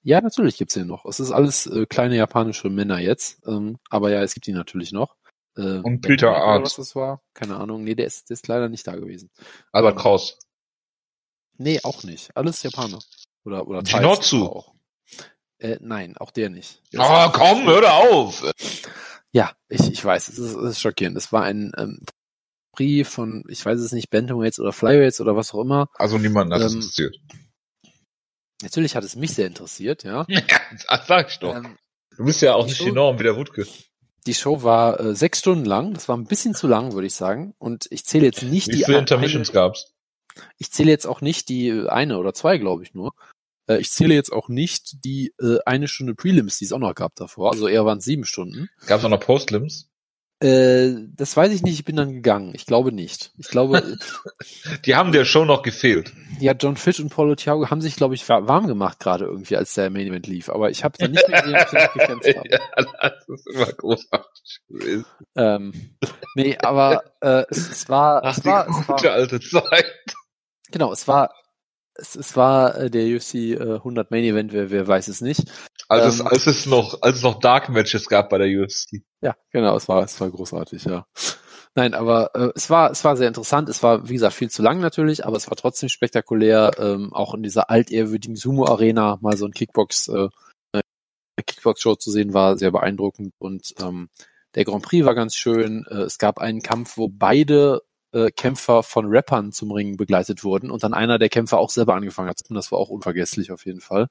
[0.03, 1.05] Ja, natürlich gibt's den noch.
[1.05, 4.93] Es ist alles äh, kleine japanische Männer jetzt, ähm, aber ja, es gibt die natürlich
[4.93, 5.17] noch.
[5.57, 6.63] Äh, und Peter Art.
[6.65, 7.21] Was das war?
[7.35, 7.85] Keine Ahnung.
[7.85, 9.31] Nee, der ist, der ist leider nicht da gewesen.
[9.71, 10.39] Albert ähm, Kraus.
[11.59, 12.35] Nee, auch nicht.
[12.35, 13.01] Alles Japaner.
[13.45, 14.47] Oder, oder Jinotsu.
[14.47, 14.73] Auch.
[15.59, 16.83] Äh, nein, auch der nicht.
[16.97, 18.51] Ah, oh, komm, hör auf!
[19.33, 21.17] Ja, ich, ich weiß, es ist, es ist schockierend.
[21.19, 22.01] Es war ein ähm,
[22.79, 25.89] Prix von, ich weiß es nicht, Bantamweights oder Flyweights oder was auch immer.
[25.95, 27.17] Also niemanden hat ähm, es interessiert.
[28.63, 30.25] Natürlich hat es mich sehr interessiert, ja.
[30.29, 30.41] ja
[30.89, 31.57] das sag ich doch.
[31.57, 31.77] Ähm,
[32.17, 33.67] du bist ja auch nicht Show, enorm wie der Wutke.
[34.27, 35.93] Die Show war äh, sechs Stunden lang.
[35.93, 37.55] Das war ein bisschen zu lang, würde ich sagen.
[37.59, 38.79] Und ich zähle jetzt nicht wie die.
[38.79, 39.95] Wie viele Intermissions gab's?
[40.59, 43.13] Ich zähle jetzt auch nicht die eine oder zwei, glaube ich nur.
[43.67, 46.95] Äh, ich zähle jetzt auch nicht die äh, eine Stunde Prelims, die es auch noch
[46.95, 47.51] gab davor.
[47.51, 48.69] Also eher waren es sieben Stunden.
[48.87, 49.89] Gab es auch noch Postlims?
[50.41, 52.53] Äh, das weiß ich nicht, ich bin dann gegangen.
[52.55, 53.33] Ich glaube nicht.
[53.39, 53.83] Ich glaube.
[54.85, 56.13] die haben der Show noch gefehlt.
[56.39, 59.75] Ja, John Fish und Paulo Thiago haben sich, glaube ich, warm gemacht gerade irgendwie, als
[59.75, 60.49] der Main Event lief.
[60.49, 62.51] Aber ich habe dann nicht mehr gesehen, ob sie noch gekämpft haben.
[62.51, 62.61] Ja,
[63.01, 65.07] das ist immer großartig gewesen.
[65.35, 65.73] Ähm,
[66.37, 68.23] nee, aber äh, es, es war.
[68.23, 70.15] Ach, es war, die gute es war, alte Zeit.
[70.71, 71.33] Genau, es war
[71.99, 75.45] es, es war äh, der UFC äh, 100 Main Event, wer, wer weiß es nicht.
[75.89, 79.03] Als, ähm, es, als es noch, als es noch Dark Matches gab bei der UFC.
[79.21, 81.07] Ja, genau, es war, es war großartig, ja.
[81.75, 83.69] Nein, aber äh, es war, es war sehr interessant.
[83.69, 86.73] Es war, wie gesagt, viel zu lang natürlich, aber es war trotzdem spektakulär.
[86.79, 90.29] Ähm, auch in dieser altehrwürdigen Sumo Arena mal so ein Kickbox, äh,
[91.47, 94.09] Kickbox Show zu sehen war sehr beeindruckend und ähm,
[94.55, 95.85] der Grand Prix war ganz schön.
[95.89, 97.83] Äh, es gab einen Kampf, wo beide
[98.13, 101.95] äh, Kämpfer von Rappern zum Ringen begleitet wurden und dann einer der Kämpfer auch selber
[101.95, 102.41] angefangen hat.
[102.49, 104.09] Und das war auch unvergesslich auf jeden Fall.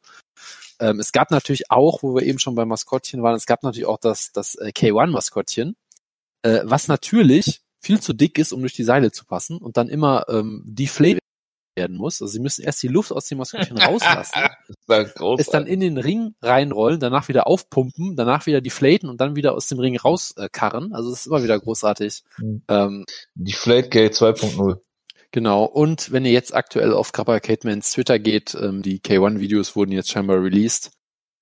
[0.79, 3.87] Ähm, es gab natürlich auch, wo wir eben schon beim Maskottchen waren, es gab natürlich
[3.87, 5.75] auch das, das äh, K1-Maskottchen,
[6.43, 9.89] äh, was natürlich viel zu dick ist, um durch die Seile zu passen und dann
[9.89, 11.19] immer ähm, deflate
[11.77, 12.21] werden muss.
[12.21, 14.41] Also sie müssen erst die Luft aus dem Maskottchen rauslassen,
[15.37, 19.53] es dann in den Ring reinrollen, danach wieder aufpumpen, danach wieder deflaten und dann wieder
[19.53, 20.93] aus dem Ring rauskarren.
[20.93, 22.23] also das ist immer wieder großartig.
[22.39, 22.63] Mhm.
[22.67, 23.05] Ähm,
[23.35, 24.81] Deflate Gate 2.0.
[25.31, 29.91] Genau, und wenn ihr jetzt aktuell auf Kappa Catemans Twitter geht, ähm, die K1-Videos wurden
[29.91, 30.91] jetzt scheinbar released.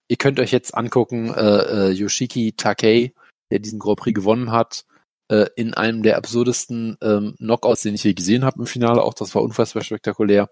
[0.07, 3.13] Ihr könnt euch jetzt angucken, äh, äh, Yoshiki Takei,
[3.51, 4.85] der diesen Grand Prix gewonnen hat,
[5.29, 9.03] äh, in einem der absurdesten ähm, Knockouts, den ich je gesehen habe im Finale.
[9.03, 10.49] Auch das war unfassbar spektakulär,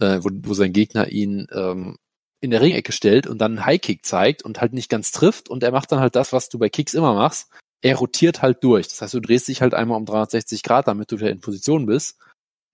[0.00, 1.96] äh, wo, wo sein Gegner ihn ähm,
[2.40, 5.62] in der Ringecke stellt und dann einen Highkick zeigt und halt nicht ganz trifft und
[5.62, 7.50] er macht dann halt das, was du bei Kicks immer machst.
[7.82, 8.88] er rotiert halt durch.
[8.88, 11.86] Das heißt, du drehst dich halt einmal um 360 Grad, damit du wieder in Position
[11.86, 12.18] bist,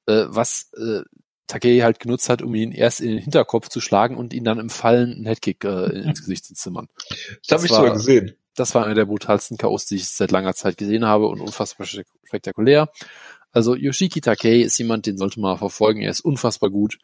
[0.06, 1.02] äh, was äh,
[1.46, 4.58] Takei halt genutzt hat, um ihn erst in den Hinterkopf zu schlagen und ihn dann
[4.58, 6.88] im Fallen einen Headkick äh, ins Gesicht zu zimmern.
[7.08, 8.34] Das, das habe ich sogar gesehen.
[8.54, 11.86] Das war einer der brutalsten Chaos, die ich seit langer Zeit gesehen habe und unfassbar
[11.86, 12.88] spektakulär.
[13.54, 16.02] Also Yoshiki Takei ist jemand, den sollte man verfolgen.
[16.02, 16.98] Er ist unfassbar gut.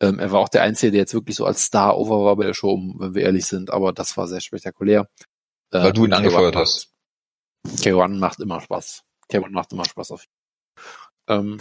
[0.00, 2.44] Ähm, er war auch der Einzige, der jetzt wirklich so als Star over war bei
[2.44, 3.70] der Show, wenn wir ehrlich sind.
[3.70, 5.08] Aber das war sehr spektakulär.
[5.70, 6.90] Äh, Weil du ihn angefeuert hast.
[7.66, 9.02] K1 macht immer Spaß.
[9.30, 10.24] K1 macht immer Spaß auf.
[11.28, 11.58] Ähm,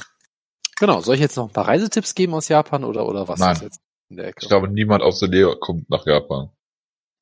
[0.77, 1.01] genau.
[1.01, 3.55] Soll ich jetzt noch ein paar Reisetipps geben aus Japan oder oder was Nein.
[3.57, 4.39] ist jetzt in der Ecke?
[4.41, 6.49] Ich glaube, niemand aus der Nähe kommt nach Japan.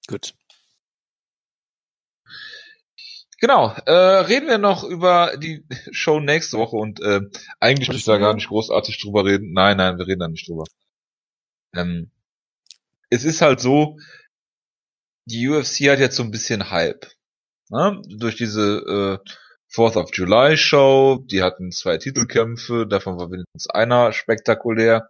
[0.08, 0.36] Gut.
[3.40, 7.22] Genau, äh, reden wir noch über die Show nächste Woche und äh,
[7.60, 9.54] eigentlich möchte ich da gar nicht großartig drüber reden.
[9.54, 10.64] Nein, nein, wir reden da nicht drüber.
[11.76, 12.12] Ähm,
[13.10, 13.98] es ist halt so,
[15.26, 17.06] die UFC hat jetzt so ein bisschen Hype.
[17.70, 18.02] Ne?
[18.18, 19.32] Durch diese äh,
[19.70, 25.08] Fourth of July Show, die hatten zwei Titelkämpfe, davon war wenigstens einer spektakulär.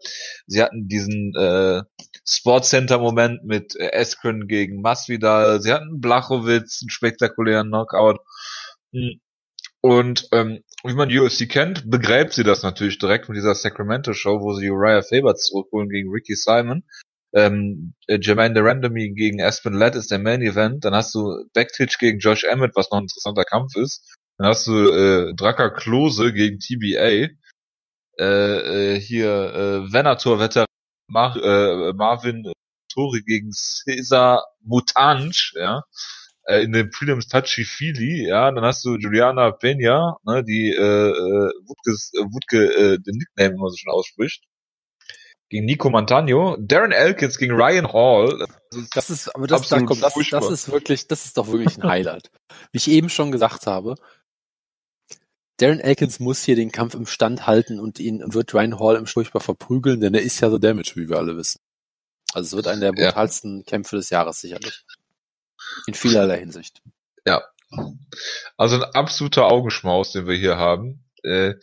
[0.48, 1.84] Sie hatten diesen äh,
[2.30, 5.62] Sportcenter Moment mit äh, Eskren gegen Masvidal.
[5.62, 8.20] Sie hatten Blachowitz, einen spektakulären Knockout.
[8.94, 9.20] Hm.
[9.82, 14.42] Und ähm, wie man UFC kennt, begräbt sie das natürlich direkt mit dieser Sacramento Show,
[14.42, 16.84] wo sie Uriah Faber zurückholen gegen Ricky Simon.
[17.34, 20.84] Ähm, äh, Jermaine Randomy gegen Aspen Ladd ist der Main Event.
[20.84, 24.16] Dann hast du Backtitch gegen Josh Emmett, was noch ein interessanter Kampf ist.
[24.38, 27.30] Dann hast du äh, Dracker Klose gegen TBA.
[28.20, 30.66] Äh, äh, hier äh, Venator-Veteran
[31.08, 32.52] Mar äh, Marvin
[32.92, 35.84] Tori gegen Cesar Mutanch, ja,
[36.48, 40.82] äh, in dem Prelims Touchy Feely, ja, dann hast du Juliana Peña, ne, die äh,
[40.82, 44.44] äh, Wutges, äh, Wutke äh, den Nickname immer so schon ausspricht,
[45.50, 48.46] gegen Nico Montano, Darren Elkins gegen Ryan Hall.
[48.72, 51.78] Das, das ist, aber das, da kommt, das, das ist wirklich, das ist doch wirklich
[51.78, 52.32] ein Highlight.
[52.72, 53.96] Wie ich eben schon gesagt habe,
[55.58, 59.08] Darren Elkins muss hier den Kampf im Stand halten und ihn wird Ryan Hall im
[59.08, 61.60] furchtbar verprügeln, denn er ist ja so Damage, wie wir alle wissen.
[62.34, 63.64] Also es wird einer der brutalsten ja.
[63.64, 64.86] Kämpfe des Jahres sicherlich.
[65.88, 66.82] In vielerlei Hinsicht.
[67.26, 67.44] Ja.
[68.56, 71.06] Also ein absoluter Augenschmaus, den wir hier haben.
[71.24, 71.56] Äh,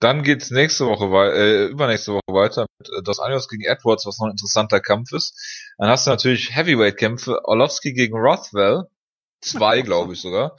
[0.00, 4.18] dann geht's nächste Woche äh, übernächste Woche weiter mit äh, Dos Anjos gegen Edwards, was
[4.18, 5.34] noch ein interessanter Kampf ist.
[5.78, 8.84] Dann hast du natürlich Heavyweight-Kämpfe, Orlovsky gegen Rothwell,
[9.40, 10.56] zwei, glaube ich sogar,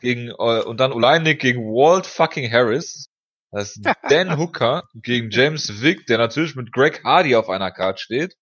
[0.00, 3.08] gegen äh, und dann Oleinik gegen Walt fucking Harris.
[3.50, 8.02] Das ist Dan Hooker gegen James Vick, der natürlich mit Greg Hardy auf einer Karte
[8.02, 8.36] steht.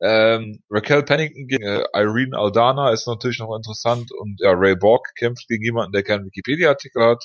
[0.00, 5.14] Ähm, Raquel Pennington gegen äh, Irene Aldana ist natürlich noch interessant und ja, Ray Borg
[5.16, 7.24] kämpft gegen jemanden, der keinen Wikipedia-Artikel hat.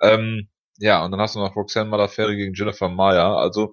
[0.00, 0.48] Ähm,
[0.78, 3.34] ja, und dann hast du noch Roxanne Malaferi gegen Jennifer Maya.
[3.36, 3.72] Also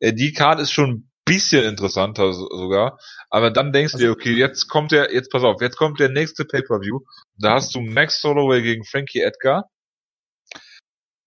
[0.00, 2.98] äh, die Karte ist schon bisschen interessanter so, sogar.
[3.30, 6.08] Aber dann denkst du dir, okay, jetzt kommt der, jetzt pass auf, jetzt kommt der
[6.08, 7.00] nächste Pay-Per-View.
[7.38, 9.70] Da hast du Max Holloway gegen Frankie Edgar.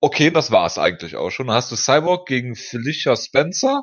[0.02, 1.48] Okay, das war's eigentlich auch schon.
[1.48, 3.82] Dann hast du Cyborg gegen Felicia Spencer.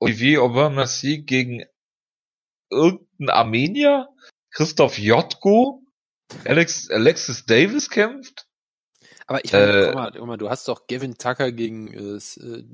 [0.00, 1.64] Olivier Aubin-Mercier gegen
[2.70, 4.08] irgendein Armenier.
[4.50, 5.82] Christoph Jotko.
[6.44, 8.46] Alex, Alexis Davis kämpft.
[9.26, 12.64] Aber ich meine, äh, guck, mal, mal, du hast doch Gavin Tucker gegen äh, äh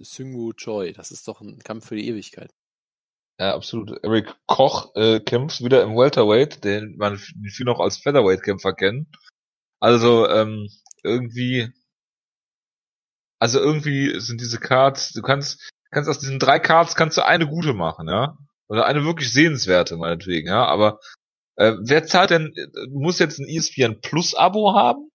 [0.00, 0.92] Sungwoo Choi.
[0.92, 2.52] Das ist doch ein Kampf für die Ewigkeit.
[3.38, 3.90] Ja, absolut.
[4.04, 9.08] Eric Koch äh, kämpft wieder im Welterweight, den man viel noch als Featherweight-Kämpfer kennt.
[9.80, 10.68] Also ähm,
[11.02, 11.72] irgendwie,
[13.40, 17.48] also irgendwie sind diese Cards, du kannst, kannst aus diesen drei Cards kannst du eine
[17.48, 18.38] gute machen, ja,
[18.68, 20.64] oder eine wirklich sehenswerte meinetwegen, ja.
[20.64, 21.00] Aber
[21.56, 22.54] äh, wer zahlt denn?
[22.54, 25.10] Du musst jetzt ein ESPN Plus Abo haben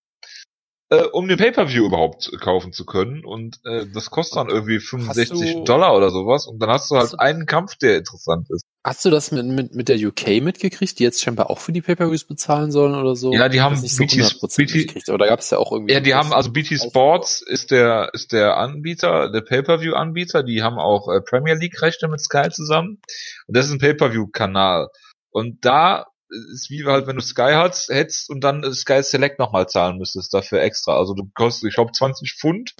[0.91, 3.23] äh, um den Pay-Per-View überhaupt kaufen zu können.
[3.23, 6.47] Und äh, das kostet dann irgendwie 65 du, Dollar oder sowas.
[6.47, 8.65] Und dann hast du halt hast einen Kampf, der interessant ist.
[8.83, 11.81] Hast du das mit, mit, mit der UK mitgekriegt, die jetzt scheinbar auch für die
[11.81, 13.31] Pay-Per-Views bezahlen sollen oder so?
[13.31, 15.93] Ja, die haben nicht so BT, BT, aber da gab es ja auch irgendwie.
[15.93, 20.43] Ja, die haben, also BT Sports ist der, ist der Anbieter, der Pay-Per-View-Anbieter.
[20.43, 22.99] Die haben auch äh, Premier League-Rechte mit Sky zusammen.
[23.47, 24.87] Und das ist ein Pay-Per-View-Kanal.
[25.29, 29.67] Und da ist wie halt, wenn du Sky hast, hättest und dann Sky Select nochmal
[29.67, 30.97] zahlen müsstest dafür extra.
[30.97, 32.75] Also du kostet, ich glaube, 20 Pfund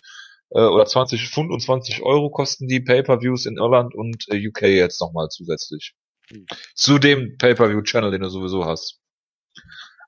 [0.52, 4.64] äh, oder 20 Pfund und 20 Euro kosten die Pay-Per-Views in Irland und äh, UK
[4.64, 5.95] jetzt nochmal zusätzlich.
[6.32, 6.45] Mhm.
[6.76, 9.00] Zu dem Pay-Per-View-Channel, den du sowieso hast.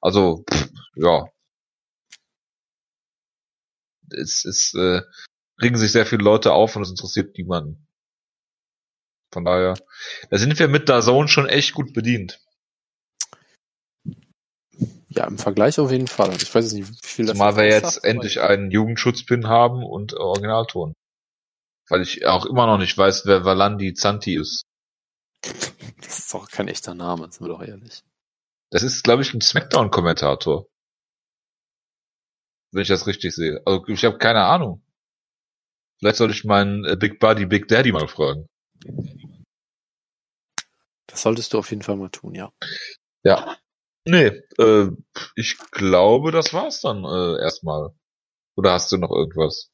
[0.01, 1.27] Also, pff, ja.
[4.09, 5.01] Es ist, äh,
[5.61, 7.87] regen sich sehr viele Leute auf und es interessiert niemanden.
[9.31, 9.75] Von daher,
[10.29, 12.41] da sind wir mit der Zone schon echt gut bedient.
[15.13, 16.29] Ja, im Vergleich auf jeden Fall.
[16.29, 19.83] Also ich weiß nicht, wie viel das Zumal wir jetzt sagt, endlich einen Jugendschutzpin haben
[19.83, 20.93] und Originalton.
[21.89, 24.63] Weil ich auch immer noch nicht weiß, wer Valandi Zanti ist.
[26.01, 28.03] Das ist doch kein echter Name, sind wir doch ehrlich.
[28.69, 30.65] Das ist, glaube ich, ein Smackdown-Kommentator.
[32.73, 33.61] Wenn ich das richtig sehe.
[33.65, 34.83] Also ich habe keine Ahnung.
[35.99, 38.47] Vielleicht sollte ich meinen äh, Big Buddy, Big Daddy mal fragen.
[41.07, 42.51] Das solltest du auf jeden Fall mal tun, ja.
[43.23, 43.57] Ja.
[44.05, 44.87] Nee, äh,
[45.35, 47.91] ich glaube, das war's dann äh, erstmal.
[48.55, 49.71] Oder hast du noch irgendwas?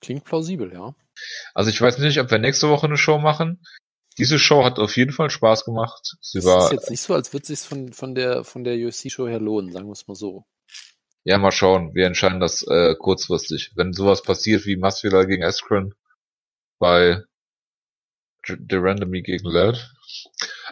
[0.00, 0.94] Klingt plausibel, ja.
[1.54, 3.64] Also ich weiß nicht, ob wir nächste Woche eine Show machen.
[4.18, 6.16] Diese Show hat auf jeden Fall Spaß gemacht.
[6.20, 8.64] Sie Es war, ist jetzt nicht so, als würde es sich von, von der, von
[8.64, 10.44] der UFC-Show her lohnen, sagen wir es mal so.
[11.24, 13.72] ja mal schauen, wir entscheiden das äh, kurzfristig.
[13.76, 15.94] Wenn sowas passiert wie Masvidal gegen Askren
[16.78, 17.22] bei
[18.46, 19.78] The Randomy gegen Ladd,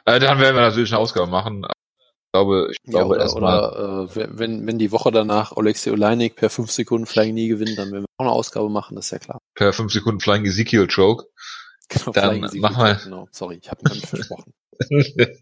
[0.04, 1.64] äh, dann werden wir natürlich eine Ausgabe machen.
[1.66, 6.48] Ich glaube, ich Ja, glaube erstmal, äh, wenn, wenn die Woche danach Alexei Oleinik per
[6.50, 9.18] 5 Sekunden Flying nie gewinnt, dann werden wir auch eine Ausgabe machen, das ist ja
[9.18, 9.38] klar.
[9.54, 11.26] per 5 Sekunden Flying Ezekiel Choke.
[11.88, 14.52] Genau, Dann Flying machen wir- Genau, sorry, ich habe nicht versprochen.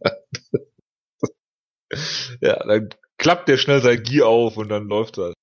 [2.41, 2.89] ja, dann
[3.19, 5.35] klappt der schnell sein Gier auf und dann läuft das.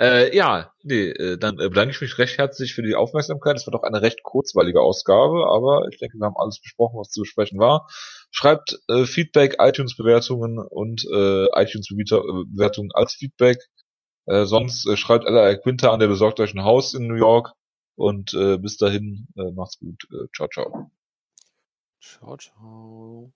[0.00, 3.56] Äh, ja, nee, äh, dann bedanke ich mich recht herzlich für die Aufmerksamkeit.
[3.56, 7.10] Es war doch eine recht kurzweilige Ausgabe, aber ich denke, wir haben alles besprochen, was
[7.10, 7.88] zu besprechen war.
[8.30, 13.58] Schreibt äh, Feedback, iTunes-Bewertungen und äh, iTunes-Bewertungen als Feedback.
[14.26, 17.54] Äh, sonst äh, schreibt Ella Quinter an, der besorgt euch ein Haus in New York.
[17.96, 20.04] Und äh, bis dahin, äh, macht's gut.
[20.12, 20.92] Äh, ciao, ciao.
[22.00, 23.32] Ciao, ciao.